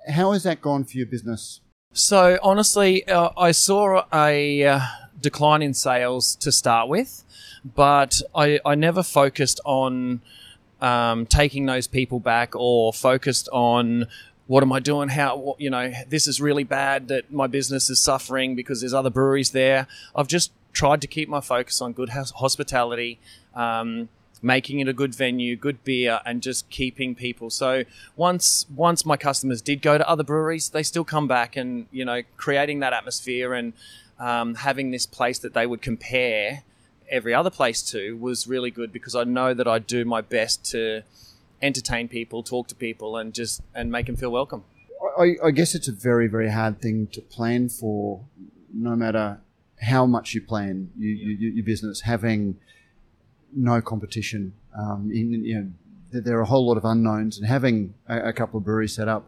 [0.09, 1.61] How has that gone for your business?
[1.93, 4.81] So honestly, uh, I saw a uh,
[5.21, 7.23] decline in sales to start with,
[7.77, 10.21] but I, I never focused on
[10.81, 14.07] um, taking those people back or focused on
[14.47, 15.11] what am I doing?
[15.11, 18.95] How what- you know this is really bad that my business is suffering because there's
[18.95, 19.87] other breweries there.
[20.17, 23.19] I've just tried to keep my focus on good hospitality.
[23.55, 24.09] Um,
[24.43, 27.51] making it a good venue, good beer, and just keeping people.
[27.51, 27.85] So
[28.17, 32.05] once once my customers did go to other breweries, they still come back, and you
[32.05, 33.73] know, creating that atmosphere and
[34.19, 36.63] um, having this place that they would compare
[37.09, 40.65] every other place to was really good because I know that I do my best
[40.71, 41.03] to
[41.61, 44.65] entertain people, talk to people, and just and make them feel welcome.
[45.19, 48.21] I, I guess it's a very, very hard thing to plan for,
[48.73, 49.41] no matter
[49.81, 52.03] how much you plan you, you, your business.
[52.03, 52.57] Having
[53.55, 54.53] no competition.
[54.79, 55.71] Um, in you know,
[56.13, 59.09] there are a whole lot of unknowns, and having a, a couple of breweries set
[59.09, 59.27] up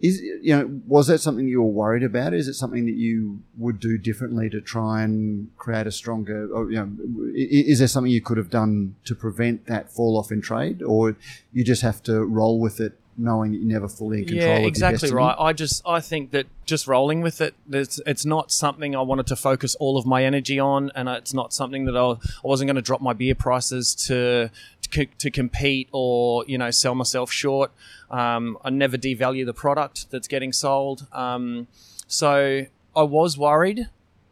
[0.00, 2.32] is you know was that something you were worried about?
[2.32, 6.48] Is it something that you would do differently to try and create a stronger?
[6.52, 6.90] Or, you know,
[7.34, 11.16] is there something you could have done to prevent that fall off in trade, or
[11.52, 14.66] you just have to roll with it, knowing that you're never fully in control yeah,
[14.66, 15.34] exactly right.
[15.38, 19.26] I just I think that just rolling with it, it's, it's not something I wanted
[19.28, 22.68] to focus all of my energy on, and it's not something that I, I wasn't
[22.68, 24.50] going to drop my beer prices to,
[24.82, 27.72] to to compete or you know sell myself short.
[28.10, 31.06] Um, I never devalue the product that's getting sold.
[31.12, 31.66] Um,
[32.06, 33.88] so I was worried,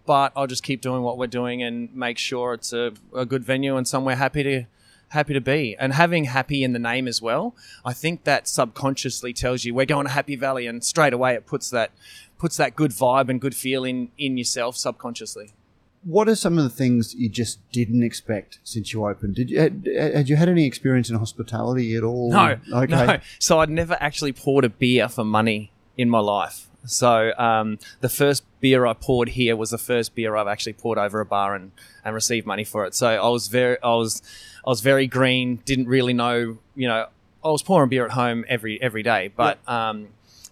[0.07, 3.44] but I'll just keep doing what we're doing and make sure it's a, a good
[3.44, 4.64] venue and somewhere happy to
[5.11, 9.33] happy to be and having happy in the name as well i think that subconsciously
[9.33, 11.90] tells you we're going to happy valley and straight away it puts that
[12.38, 15.53] puts that good vibe and good feeling in yourself subconsciously
[16.05, 19.35] What are some of the things you just didn't expect since you opened?
[19.35, 22.31] Did you had, had you had any experience in hospitality at all?
[22.31, 23.07] no Okay.
[23.07, 27.79] no so i'd never actually poured a beer for money in my life so um,
[28.01, 31.27] the first beer I poured here was the first beer I've actually poured over a
[31.27, 31.73] bar and,
[32.05, 32.95] and received money for it.
[32.95, 34.23] So I was very I was
[34.66, 35.57] I was very green.
[35.64, 37.07] Didn't really know you know
[37.44, 40.09] I was pouring beer at home every every day, but um,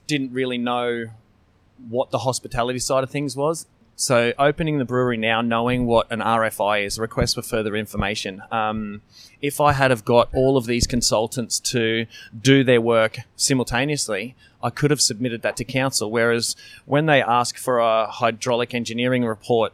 [0.07, 1.07] didn't really know
[1.88, 3.66] what the hospitality side of things was.
[3.96, 8.42] So opening the brewery now, knowing what an RFI is, request for further information.
[8.50, 9.03] Um,
[9.40, 12.07] if I had have got all of these consultants to
[12.40, 16.11] do their work simultaneously, I could have submitted that to council.
[16.11, 19.72] Whereas when they ask for a hydraulic engineering report,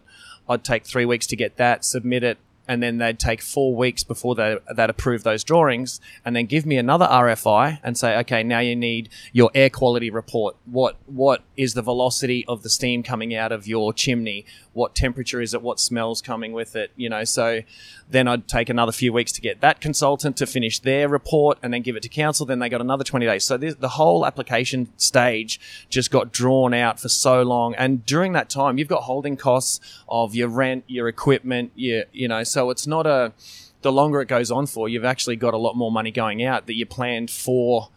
[0.49, 2.39] I'd take three weeks to get that, submit it,
[2.71, 6.65] and then they'd take four weeks before they, they'd approve those drawings and then give
[6.65, 10.55] me another RFI and say, okay, now you need your air quality report.
[10.67, 14.47] What what is the velocity of the steam coming out of your chimney?
[14.73, 15.63] What temperature is it?
[15.63, 16.93] What smells coming with it?
[16.95, 17.63] You know, so
[18.09, 21.73] then I'd take another few weeks to get that consultant to finish their report and
[21.73, 22.47] then give it to council.
[22.47, 23.45] Then they got another 20 days.
[23.45, 27.75] So this, the whole application stage just got drawn out for so long.
[27.75, 32.29] And during that time, you've got holding costs of your rent, your equipment, your, you
[32.29, 33.33] know, so it's not a,
[33.81, 36.67] the longer it goes on for, you've actually got a lot more money going out
[36.67, 37.89] that you planned for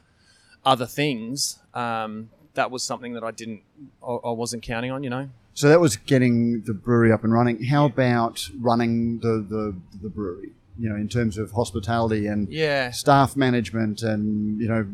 [0.63, 1.59] other things.
[1.73, 3.63] Um, that was something that I didn't,
[4.01, 5.27] I, I wasn't counting on, you know.
[5.55, 7.63] So that was getting the brewery up and running.
[7.65, 10.51] How about running the, the, the brewery?
[10.79, 12.89] You know, in terms of hospitality and Yeah.
[12.91, 14.87] staff management and you know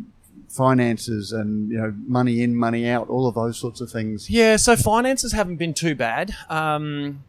[0.50, 4.30] finances and you know money in, money out, all of those sorts of things.
[4.30, 6.36] Yeah, so finances haven't been too bad.
[6.50, 7.24] Um,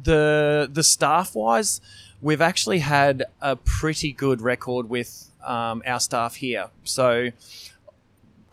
[0.00, 1.80] the the staff wise,
[2.20, 6.68] we've actually had a pretty good record with um, our staff here.
[6.84, 7.30] So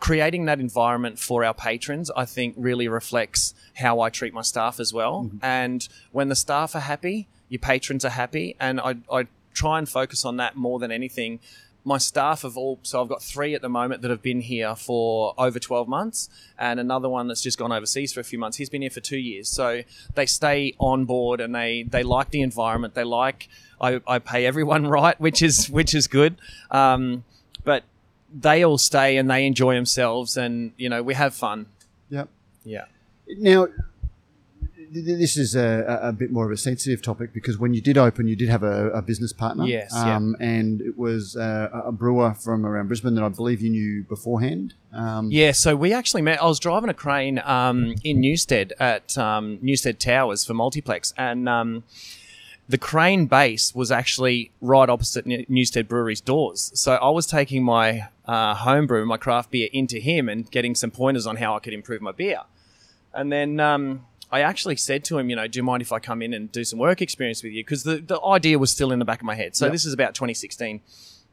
[0.00, 4.80] creating that environment for our patrons, I think, really reflects how I treat my staff
[4.80, 5.30] as well.
[5.42, 9.88] And when the staff are happy, your patrons are happy, and I, I try and
[9.88, 11.40] focus on that more than anything.
[11.84, 14.74] My staff have all, so I've got three at the moment that have been here
[14.76, 18.58] for over 12 months, and another one that's just gone overseas for a few months.
[18.58, 19.48] He's been here for two years.
[19.48, 19.82] So
[20.14, 22.94] they stay on board and they, they like the environment.
[22.94, 23.48] They like,
[23.80, 26.36] I, I pay everyone right, which is, which is good.
[26.70, 27.24] Um,
[27.64, 27.84] but
[28.32, 31.66] they all stay and they enjoy themselves and, you know, we have fun.
[32.10, 32.28] Yep.
[32.64, 32.84] Yeah.
[33.38, 33.68] Now,
[34.92, 37.96] this is a, a a bit more of a sensitive topic because when you did
[37.96, 39.64] open, you did have a, a business partner.
[39.64, 43.70] Yes, Um, And it was uh, a brewer from around Brisbane that I believe you
[43.70, 44.74] knew beforehand.
[44.92, 46.42] Um, Yeah, so we actually met.
[46.42, 51.48] I was driving a crane um, in Newstead at um, Newstead Towers for Multiplex, and
[51.48, 51.84] um,
[52.68, 56.70] the crane base was actually right opposite Newstead Brewery's doors.
[56.74, 60.90] So I was taking my uh, homebrew, my craft beer, into him and getting some
[60.90, 62.40] pointers on how I could improve my beer.
[63.12, 65.98] And then um, I actually said to him, you know, do you mind if I
[65.98, 67.64] come in and do some work experience with you?
[67.64, 69.56] Because the, the idea was still in the back of my head.
[69.56, 69.72] So Yep.
[69.72, 70.80] this is about 2016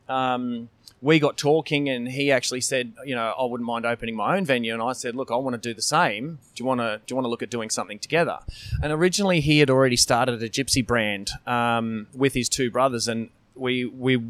[0.10, 0.70] um,
[1.02, 4.46] we got talking and he actually said, you know, I wouldn't mind opening my own
[4.46, 4.74] venue.
[4.74, 6.40] And I said, look, I want to do the same.
[6.56, 8.40] Do you want to, do you want to look at doing something together?
[8.82, 13.30] And originally he had already started a gypsy brand, um, with his two brothers and
[13.54, 14.24] we, we,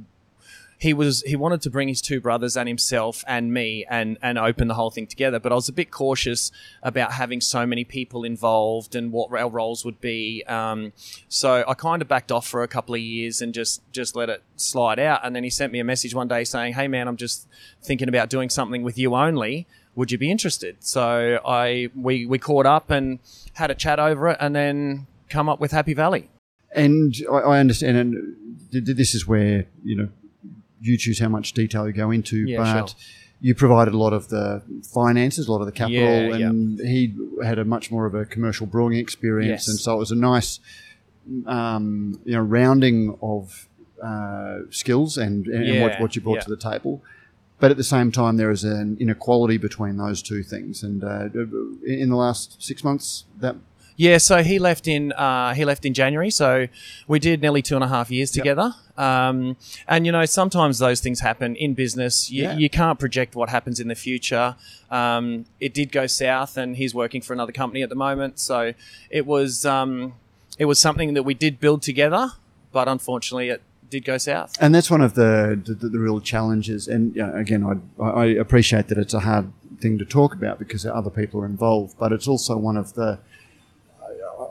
[0.78, 4.38] he was he wanted to bring his two brothers and himself and me and and
[4.38, 5.40] open the whole thing together.
[5.40, 6.52] But i was a bit cautious
[6.84, 10.44] about having so many people involved and what our roles would be.
[10.48, 10.94] Um,
[11.28, 14.30] so i kind of backed off for a couple of years and just just let
[14.30, 15.22] it slide out.
[15.24, 17.48] And then he sent me a message one day saying hey man i'm just
[17.82, 19.68] thinking about doing something with you only.
[19.96, 20.78] Would you be interested?
[20.80, 23.20] So i we we caught up and
[23.54, 26.30] had a chat over it and then come up with happy valley.
[26.74, 28.36] And I, I understand, and
[28.72, 30.10] th- th- this is where you know
[30.82, 32.98] you choose how much detail you go into, Yeah, but sure.
[33.42, 36.48] you provided a lot of the finances, a lot of the capital, Yeah, yeah.
[36.48, 39.68] and he had a much more of a commercial brewing experience, Yes.
[39.68, 40.60] and so it was a nice,
[41.46, 43.68] um, you know, rounding of
[44.04, 46.42] uh, skills and, and Yeah, what, what you brought yeah.
[46.42, 47.02] to the table.
[47.60, 50.84] But at the same time, there is an inequality between those two things.
[50.84, 51.30] And uh,
[51.84, 53.56] in the last six months, that
[54.00, 56.30] Yeah, so he left in uh, he left in January.
[56.30, 56.68] So
[57.08, 58.74] we did nearly two and a half years together.
[58.96, 59.58] Um,
[59.88, 62.30] and you know, sometimes those things happen in business.
[62.32, 62.58] You, Yeah.
[62.58, 64.56] you can't project what happens in the future.
[64.92, 68.38] Um, it did go south, and he's working for another company at the moment.
[68.40, 68.74] So
[69.10, 70.14] it was um,
[70.60, 72.30] it was something that we did build together,
[72.72, 74.56] but unfortunately, it did go south.
[74.62, 76.88] and that's one of the the, the real challenges.
[76.88, 77.64] And you know, again,
[78.00, 81.46] I, I appreciate that it's a hard thing to talk about because other people are
[81.48, 83.18] involved, but it's also one of the.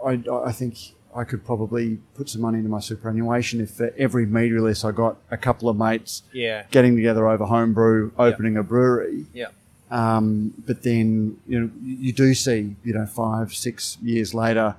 [0.06, 0.76] I, I, think
[1.14, 4.92] I could probably put some money into my superannuation if for every media release I
[4.92, 9.26] got a couple of mates Yeah, getting together over homebrew, opening a brewery.
[9.34, 9.48] yeah,
[9.90, 14.76] Um, but then you know you do see you know five six years later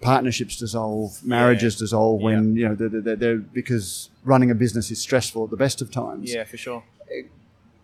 [0.00, 5.00] partnerships dissolve, marriages dissolve when you know they're, they're, they're, because running a business is
[5.00, 6.32] stressful at the best of times.
[6.32, 6.84] yeah, for sure.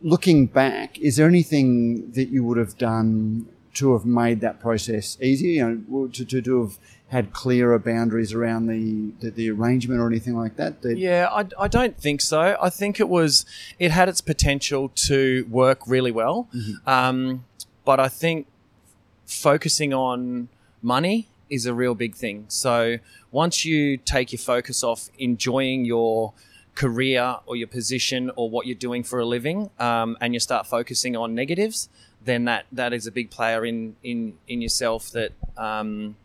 [0.02, 5.16] Looking back, is there anything that you would have done to have made that process
[5.20, 5.68] easier?
[5.68, 6.78] You know, to, to, to have
[7.08, 10.76] had clearer boundaries around the, the, the arrangement or anything like that?
[10.82, 12.56] Yeah, I, I don't think so.
[12.60, 13.44] I think it was
[13.78, 16.48] it had its potential to work really well,
[16.86, 17.44] um,
[17.84, 18.46] but I think
[19.26, 20.48] focusing on
[20.82, 22.44] money is a real big thing.
[22.48, 22.98] So
[23.32, 26.32] once you take your focus off enjoying your
[26.76, 30.66] career or your position or what you're doing for a living, um, and you start
[30.66, 31.88] focusing on negatives,
[32.24, 35.32] then that that is a big player in in in yourself that.
[35.56, 36.16] Um,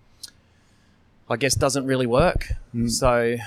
[1.29, 2.49] I guess doesn't really work.
[2.87, 3.37] So,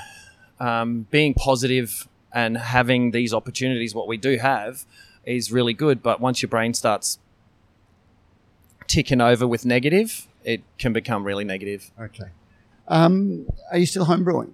[0.59, 4.85] um, being positive and having these opportunities, what we do have,
[5.25, 6.03] is really good.
[6.03, 7.19] But once your brain starts
[8.87, 11.91] ticking over with negative, it can become really negative.
[12.01, 12.31] Okay.
[12.89, 14.53] Um, are you still homebrewing?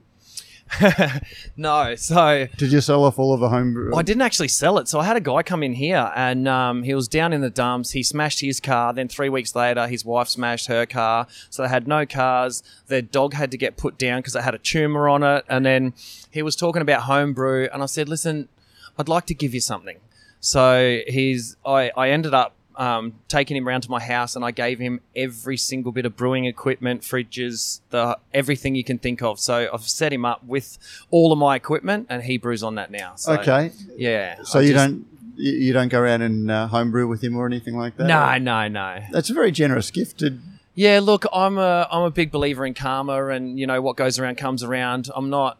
[1.56, 3.94] no, so Did you sell off all of the homebrew?
[3.94, 4.88] I didn't actually sell it.
[4.88, 7.50] So I had a guy come in here and um, he was down in the
[7.50, 7.92] dumps.
[7.92, 8.92] He smashed his car.
[8.92, 11.26] Then three weeks later, his wife smashed her car.
[11.50, 12.62] So they had no cars.
[12.88, 15.44] Their dog had to get put down because it had a tumor on it.
[15.48, 15.94] And then
[16.30, 17.68] he was talking about homebrew.
[17.72, 18.48] And I said, listen,
[18.98, 19.98] I'd like to give you something.
[20.40, 24.50] So he's, I, I ended up um, taking him around to my house and I
[24.50, 29.38] gave him every single bit of brewing equipment, fridges, the everything you can think of.
[29.38, 30.78] So I've set him up with
[31.10, 33.14] all of my equipment and he brews on that now.
[33.16, 33.72] So, okay.
[33.96, 34.42] yeah.
[34.42, 35.06] So I you just- don't
[35.36, 38.06] you don't go around and uh, homebrew with him or anything like that?
[38.06, 39.02] No, no, no.
[39.10, 40.18] That's a very generous gift.
[40.20, 40.38] To,
[40.76, 44.18] Yeah, look, I'm a I'm a big believer in karma, and you know what goes
[44.18, 45.10] around comes around.
[45.14, 45.58] I'm not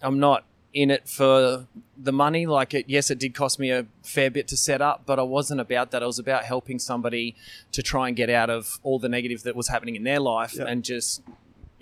[0.00, 2.46] I'm not in it for the money.
[2.46, 5.22] Like it, yes, it did cost me a fair bit to set up, but I
[5.22, 6.02] wasn't about that.
[6.02, 7.36] I was about helping somebody
[7.72, 10.54] to try and get out of all the negative that was happening in their life,
[10.56, 10.66] Yep.
[10.68, 11.22] and just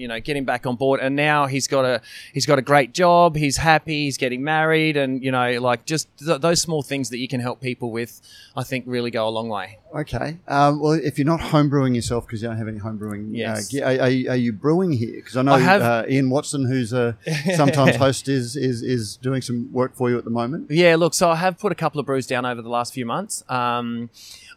[0.01, 1.01] you know getting back on board.
[1.01, 2.01] And now he's got a
[2.33, 3.37] he's got a great job.
[3.37, 4.05] He's happy.
[4.05, 7.41] He's getting married, and you know like just th- those small things that you can
[7.41, 8.21] help people with,
[8.57, 9.79] I think really go a long way.
[9.95, 10.39] okay.
[10.49, 13.75] Um, well, if you're not homebrewing yourself because you don't have any homebrewing, Yes.
[13.75, 15.17] uh, are, are, you, are you brewing here?
[15.17, 17.17] Because I know have- uh, Ian Watson, who's a
[17.57, 20.71] sometimes host, is, is is doing some work for you at the moment.
[20.71, 23.05] Yeah, look, so I have put a couple of brews down over the last few
[23.05, 23.43] months.
[23.49, 24.11] Um,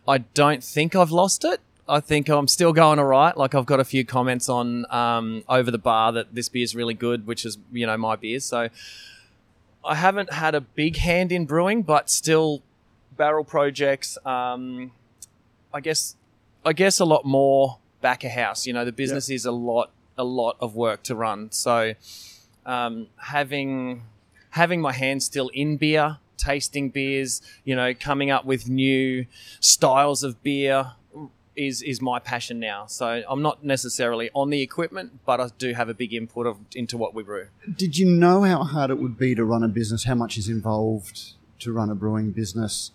[0.08, 1.60] I don't think I've lost it.
[1.88, 3.36] I think I'm still going all right.
[3.36, 6.76] Like I've got a few comments on um, over the bar that this beer is
[6.76, 8.46] really good, which is you know my beers.
[8.46, 8.70] So
[9.84, 12.62] I haven't had a big hand in brewing, but still
[13.18, 14.18] barrel projects.
[14.26, 14.92] Um,
[15.74, 16.16] I guess
[16.66, 18.66] I guess a lot more back of house.
[18.66, 21.52] You know, the business is a lot a lot of work to run.
[21.52, 21.94] So
[22.66, 24.04] um, having
[24.52, 29.26] having my hand still in beer, tasting beers, you know, coming up with new
[29.60, 30.94] styles of beer
[31.56, 32.86] is is my passion now.
[32.88, 36.58] So I'm not necessarily on the equipment, but I do have a big input of,
[36.76, 37.48] into what we brew.
[37.76, 40.06] Did you know how hard it would be to run a business?
[40.06, 42.92] How much is involved to run a brewing business?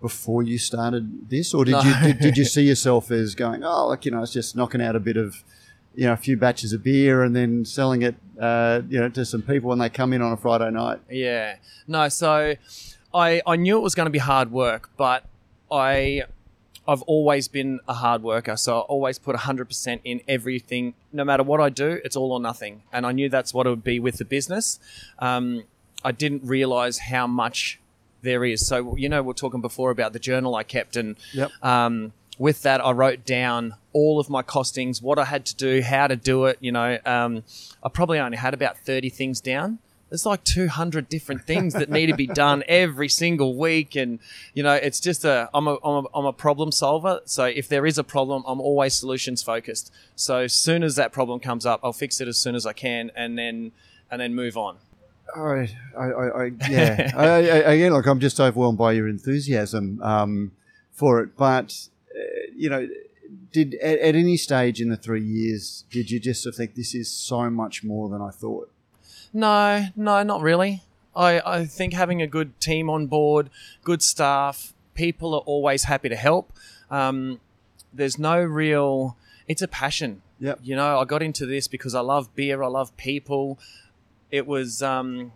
[0.00, 1.82] Before you started this, or did No.
[1.82, 4.80] you did, did you see yourself as going, oh, like you know, it's just knocking
[4.80, 5.44] out a bit of,
[5.94, 9.26] you know, a few batches of beer and then selling it, uh, you know, to
[9.26, 11.00] some people when they come in on a Friday night?
[11.10, 11.56] Yeah.
[11.86, 12.54] No, so
[13.12, 15.26] I I knew it was going to be hard work, but
[15.70, 16.22] I
[16.88, 20.94] I've always been a hard worker, so I always put 100% in everything.
[21.12, 22.82] No matter what I do, it's all or nothing.
[22.92, 24.80] And I knew that's what it would be with the business.
[25.18, 25.64] Um,
[26.04, 27.78] I didn't realize how much
[28.22, 28.66] there is.
[28.66, 31.50] So, you know, we are talking before about the journal I kept, and Yep.
[31.62, 35.82] um, with that, I wrote down all of my costings, what I had to do,
[35.82, 36.56] how to do it.
[36.60, 37.44] You know, um,
[37.82, 39.78] I probably only had about 30 things down.
[40.10, 43.96] There's like 200 different things that need to be done every single week.
[43.96, 44.18] And,
[44.54, 47.20] you know, it's just a, I'm a, I'm a, I'm a problem solver.
[47.24, 49.92] So if there is a problem, I'm always solutions focused.
[50.16, 52.72] So as soon as that problem comes up, I'll fix it as soon as I
[52.72, 53.72] can and then,
[54.10, 54.78] and then move on.
[55.34, 57.10] I, I, I, I yeah.
[57.16, 60.52] I, I, again, look, I'm just overwhelmed by your enthusiasm um,
[60.92, 61.36] for it.
[61.36, 62.20] But uh,
[62.56, 62.88] you know,
[63.52, 66.74] did at, at any stage in the three years did you just sort of think
[66.74, 68.70] this is so much more than I thought?
[69.32, 70.82] No, no, not really.
[71.14, 73.50] I, I think having a good team on board,
[73.82, 76.52] good staff, people are always happy to help.
[76.90, 77.40] Um,
[77.92, 79.16] there's no real.
[79.48, 80.22] It's a passion.
[80.40, 80.60] Yep.
[80.62, 82.62] You know, I got into this because I love beer.
[82.62, 83.58] I love people.
[84.30, 84.82] It was.
[84.82, 85.32] Um,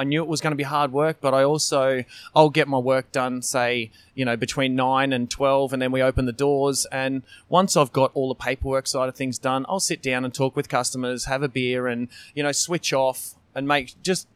[0.00, 2.78] I knew it was going to be hard work, but I also I'll get my
[2.78, 6.86] work done, say you know between nine and twelve, and then we open the doors.
[6.90, 10.32] And once I've got all the paperwork side of things done, I'll sit down and
[10.32, 14.26] talk with customers, have a beer, and you know switch off and make just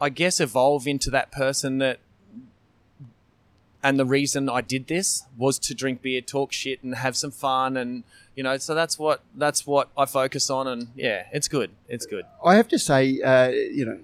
[0.00, 1.98] I guess evolve into that person that
[3.82, 7.30] and the reason I did this was to drink beer, talk shit, and have some
[7.30, 8.04] fun, and
[8.34, 12.06] you know, so that's what that's what I focus on, and yeah, it's good, it's
[12.06, 12.24] good.
[12.42, 13.98] I have to say, uh, you know,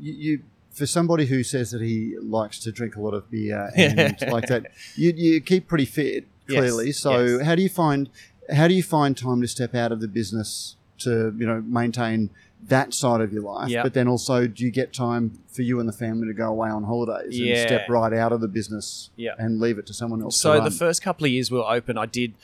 [0.00, 3.70] you, you for somebody who says that he likes to drink a lot of beer
[3.76, 6.86] and like that, you, you keep pretty fit clearly.
[6.88, 7.42] Yes, so yes.
[7.46, 8.08] how do you find
[8.54, 12.30] how do you find time to step out of the business to you know maintain
[12.60, 13.82] that side of your life, Yeah.
[13.84, 16.68] but then also do you get time for you and the family to go away
[16.70, 19.34] on holidays and step right out of the business Yeah.
[19.38, 20.40] and leave it to someone else?
[20.40, 22.34] So the first couple of years we were open, I did.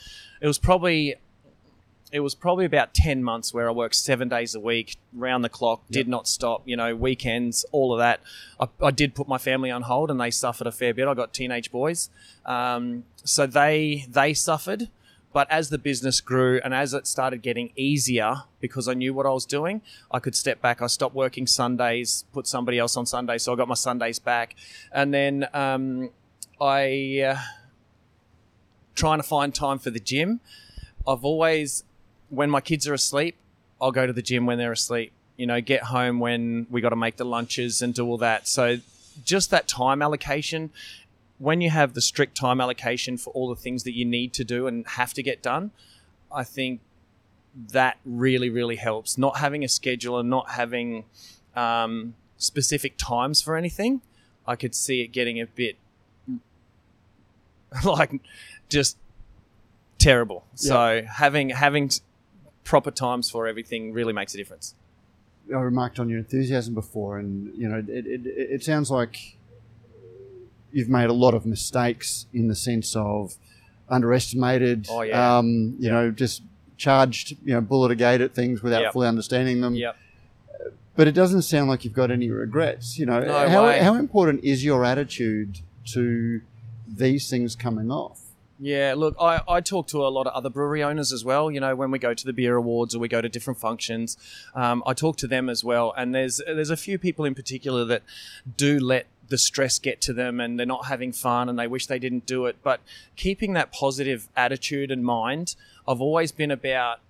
[0.40, 1.16] It was probably
[2.14, 5.48] it was probably about ten months where I worked seven days a week, round the
[5.48, 6.62] clock, did not stop.
[6.64, 8.20] You know, weekends, all of that.
[8.60, 11.08] I, I did put my family on hold, and they suffered a fair bit.
[11.08, 12.10] I got teenage boys,
[12.46, 14.88] um, so they they suffered.
[15.32, 19.26] But as the business grew and as it started getting easier, because I knew what
[19.26, 20.80] I was doing, I could step back.
[20.80, 24.54] I stopped working Sundays, put somebody else on Sundays, so I got my Sundays back,
[24.92, 26.10] and then um,
[26.60, 27.24] I.
[27.26, 27.38] Uh,
[28.94, 30.40] trying to find time for the gym.
[31.06, 31.82] I've always,
[32.35, 33.37] when my kids are asleep,
[33.80, 35.12] I'll go to the gym when they're asleep.
[35.37, 38.47] You know, get home when we got to make the lunches and do all that.
[38.47, 38.78] So,
[39.24, 40.70] just that time allocation.
[41.39, 44.45] When you have the strict time allocation for all the things that you need to
[44.45, 45.72] do and have to get done,
[46.32, 46.80] I think
[47.72, 49.18] that really, really helps.
[49.18, 51.05] Not having a schedule and not having
[51.57, 54.01] um, specific times for anything,
[54.47, 55.76] I could see it getting a bit
[57.85, 58.12] like
[58.68, 58.97] just
[59.99, 60.45] terrible.
[60.55, 61.91] So having having
[62.64, 64.74] proper times for everything really makes a difference.
[65.54, 69.36] I remarked on your enthusiasm before, and you know, it, it, it sounds like
[70.72, 73.34] you've made a lot of mistakes in the sense of
[73.88, 75.38] underestimated, Oh, yeah.
[75.38, 76.42] um, you know, just
[76.76, 78.92] charged, you know, bullet a gate at things without Yep.
[78.94, 79.74] fully understanding them.
[79.74, 79.96] Yep.
[80.96, 82.98] But it doesn't sound like you've got any regrets.
[82.98, 83.78] You know, No how, way.
[83.80, 85.58] how important is your attitude
[85.92, 86.40] to
[86.88, 88.20] these things coming off?
[88.64, 91.50] Yeah, look, I, I talk to a lot of other brewery owners as well.
[91.50, 94.16] You know, when we go to the beer awards or we go to different functions,
[94.54, 95.92] um, I talk to them as well.
[95.98, 98.04] And there's there's a few people in particular that
[98.56, 101.88] do let the stress get to them and they're not having fun and they wish
[101.88, 102.56] they didn't do it.
[102.62, 102.80] But
[103.16, 105.56] keeping that positive attitude and mind,
[105.86, 107.00] I've always been about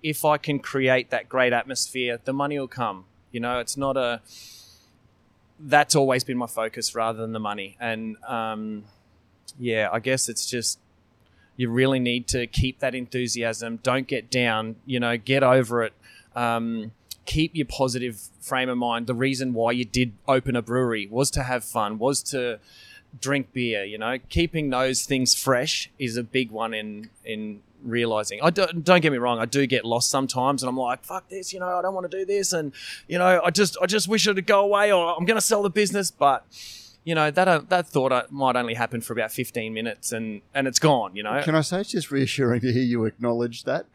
[0.00, 3.06] if I can create that great atmosphere, the money will come.
[3.32, 4.20] You know, it's not a.
[5.58, 7.76] That's always been my focus rather than the money.
[7.80, 8.84] And um,
[9.58, 10.78] yeah, I guess it's just
[11.56, 13.78] you really need to keep that enthusiasm.
[13.82, 14.76] Don't get down.
[14.86, 15.92] You know, get over it.
[16.34, 16.92] Um,
[17.26, 19.06] keep your positive frame of mind.
[19.06, 22.58] The reason why you did open a brewery was to have fun, was to
[23.20, 23.84] drink beer.
[23.84, 28.40] You know, keeping those things fresh is a big one in in realizing.
[28.42, 29.38] I don't, don't get me wrong.
[29.38, 31.78] I do get lost sometimes, and I'm like, "Fuck this," you know.
[31.78, 32.72] I don't want to do this, and
[33.08, 35.62] you know, I just I just wish it'd go away, or I'm going to sell
[35.62, 36.44] the business, but.
[37.04, 40.40] You know that uh, that thought uh, might only happen for about fifteen minutes, and,
[40.54, 41.14] and it's gone.
[41.14, 43.84] You know, Can I say it's just reassuring to hear you acknowledge that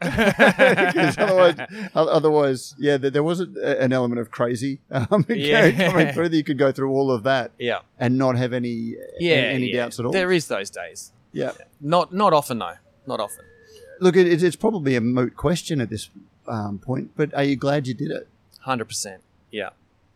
[1.18, 1.56] otherwise,
[1.94, 5.90] otherwise, yeah, there, there was a, an element of crazy um, Yeah.
[5.90, 8.94] coming through that you could go through all of that yeah, and not have any
[9.18, 9.82] yeah, any yeah.
[9.82, 10.12] doubts at all.
[10.12, 11.12] There is those days.
[11.32, 11.52] yeah.
[11.80, 12.74] Not not often though.
[13.06, 13.44] Not often.
[14.00, 16.10] Look, it, it's- probably a moot question at this
[16.46, 18.28] um, point, but are you glad you did it?
[18.60, 19.22] Hundred percent.
[19.50, 19.70] Yeah,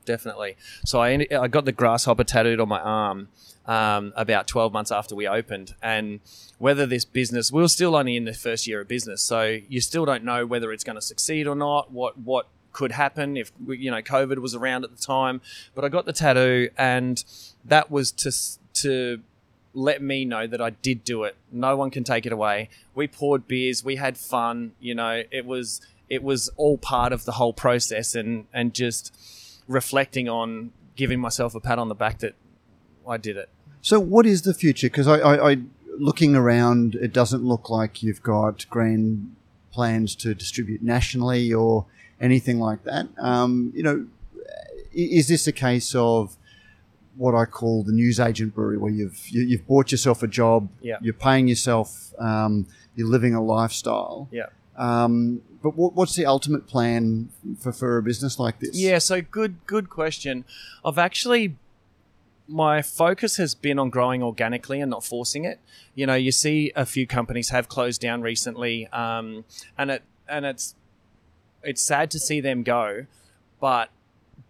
[0.05, 0.57] definitely.
[0.85, 3.29] So I ended, I got the grasshopper tattooed on my arm
[3.67, 6.21] um, about twelve months after we opened, and
[6.59, 9.81] whether this business we were still only in the first year of business, so you
[9.81, 11.91] still don't know whether it's going to succeed or not.
[11.91, 15.41] What what could happen if you know COVID was around at the time,
[15.75, 17.25] but I got the tattoo, and
[17.65, 18.33] that was to
[18.83, 19.23] to
[19.75, 21.37] let me know that I did do it.
[21.51, 22.69] No one can take it away.
[22.95, 27.25] We poured beers, we had fun, you know, it was it was all part of
[27.25, 29.15] the whole process and and just
[29.69, 32.35] reflecting on giving myself a pat on the back that
[33.09, 33.49] I did it.
[33.83, 34.87] So, what is the future?
[34.89, 35.57] Because I, I, I,
[35.99, 39.35] looking around, it doesn't look like you've got grand
[39.73, 41.85] plans to distribute nationally or
[42.21, 43.09] anything like that.
[43.19, 44.07] Um, you know,
[44.93, 46.37] is this a case of
[47.17, 50.97] what I call the newsagent brewery, where you've you, you've bought yourself a job, Yeah.
[51.01, 54.29] you're paying yourself, um, you're living a lifestyle.
[54.33, 54.47] Yeah.
[54.77, 58.77] Um, but what, what's the ultimate plan for, for a business like this?
[58.77, 60.45] Yeah, so good good question.
[60.85, 61.57] I've actually
[62.47, 65.59] my focus has been on growing organically and not forcing it.
[65.95, 69.45] You know, you see a few companies have closed down recently, um,
[69.79, 70.75] and it and it's
[71.63, 73.07] it's sad to see them go,
[73.61, 73.91] but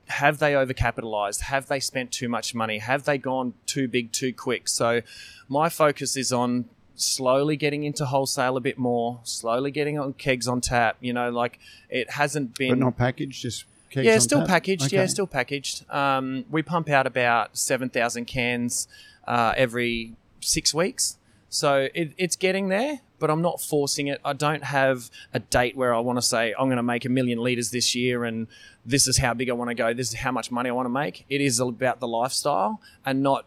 [0.06, 1.42] have they overcapitalized?
[1.42, 2.78] Have they spent too much money?
[2.78, 4.68] Have they gone too big too quick?
[4.68, 5.00] So
[5.48, 6.66] my focus is on
[6.96, 10.96] slowly getting into wholesale a bit more, slowly getting on kegs on tap.
[11.00, 14.48] You know, like it hasn't been but not packaged, just kegs yeah, still tap?
[14.48, 14.92] packaged.
[14.92, 15.90] Yeah, still packaged.
[15.90, 18.88] Um, we pump out about seven thousand cans
[19.26, 21.18] uh, every six weeks,
[21.48, 23.00] so it, it's getting there.
[23.20, 24.20] But I'm not forcing it.
[24.22, 27.08] I don't have a date where I want to say I'm going to make a
[27.08, 28.48] million liters this year, and
[28.84, 29.94] this is how big I want to go.
[29.94, 31.24] This is how much money I want to make.
[31.30, 33.46] It is about the lifestyle and not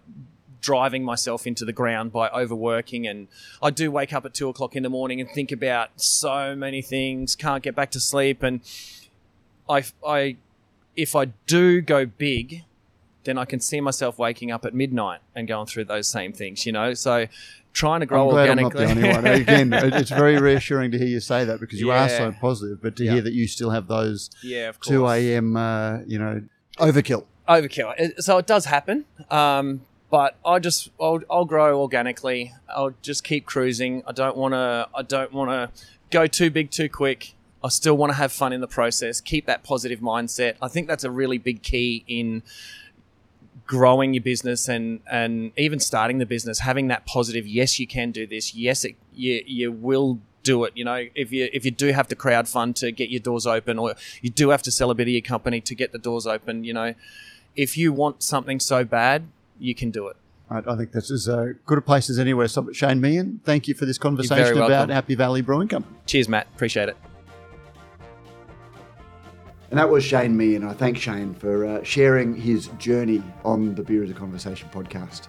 [0.62, 3.28] driving myself into the ground by overworking and
[3.62, 6.82] I do wake up at two o'clock in the morning and think about so many
[6.82, 8.62] things can't get back to sleep and
[9.70, 10.38] I, I,
[10.95, 12.64] if I do go big,
[13.26, 16.66] then I can see myself waking up at midnight and going through those same things,
[16.66, 16.93] you know.
[16.93, 17.28] So
[17.74, 19.26] trying to grow I'm glad I'm not the only one.
[19.26, 22.95] Again, it's very reassuring to hear you say that because you are so positive, but
[22.95, 23.14] to Yeah.
[23.14, 24.89] hear that you still have those yeah, of course.
[24.89, 26.41] 2 a.m., uh, you know,
[26.78, 27.26] overkill.
[27.47, 28.22] overkill.
[28.24, 32.53] So it does happen, um, but I just I'll, I'll grow organically.
[32.70, 34.03] I'll just keep cruising.
[34.08, 34.88] I don't want to.
[34.95, 37.34] I don't want to go too big too quick.
[37.64, 39.20] I still want to have fun in the process.
[39.20, 40.55] Keep that positive mindset.
[40.62, 42.43] I think that's a really big key in
[43.66, 46.60] growing your business and and even starting the business.
[46.60, 47.45] Having that positive.
[47.45, 48.55] Yes, you can do this.
[48.55, 50.72] Yes, it, you you will do it.
[50.76, 53.45] You know, if you if you do have to crowd fund to get your doors
[53.45, 55.99] open, or you do have to sell a bit of your company to get the
[55.99, 56.93] doors open, you know,
[57.58, 59.28] if you want something so bad,
[59.60, 60.18] you can do it.
[60.49, 62.47] I, I think that's as uh, good a place as anywhere.
[62.47, 64.89] So, Cheyne Meehan, thank you for this conversation about welcome.
[64.89, 65.95] Happy Valley Brewing Company.
[66.05, 66.47] Cheers, Matt.
[66.55, 66.97] Appreciate it.
[69.70, 70.64] And that was Cheyne Meehan.
[70.64, 75.28] I thank Cheyne for uh, sharing his journey on the Beer is a Conversation podcast.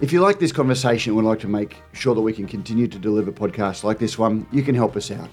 [0.00, 2.88] If you like this conversation and would like to make sure that we can continue
[2.88, 5.28] to deliver podcasts like this one, you can help us out.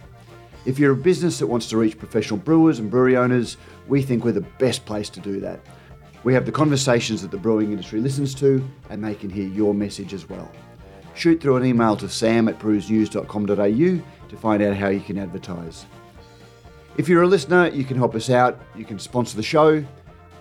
[0.66, 4.24] If you're a business that wants to reach professional brewers and brewery owners, we think
[4.24, 5.62] we're the best place to do that.
[6.24, 9.74] We have the conversations that the brewing industry listens to, and they can hear your
[9.74, 10.52] message as well.
[11.16, 13.56] Shoot through an email to sam at brewsnews.com.au
[14.30, 15.86] to find out how you can advertise.
[16.98, 18.62] If you're a listener, you can help us out.
[18.76, 19.84] You can sponsor the show.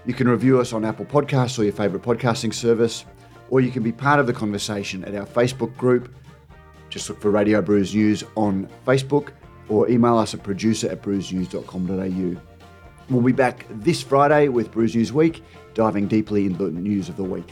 [0.05, 3.05] You can review us on Apple Podcasts or your favourite podcasting service.
[3.49, 6.15] Or you can be part of the conversation at our Facebook group.
[6.89, 9.31] Just look for Radio Brews News on Facebook
[9.69, 12.50] or email us at producer at brewsnews.com.au.
[13.11, 15.43] We'll be back this Friday with Brews News Week,
[15.75, 17.51] diving deeply into the news of the week.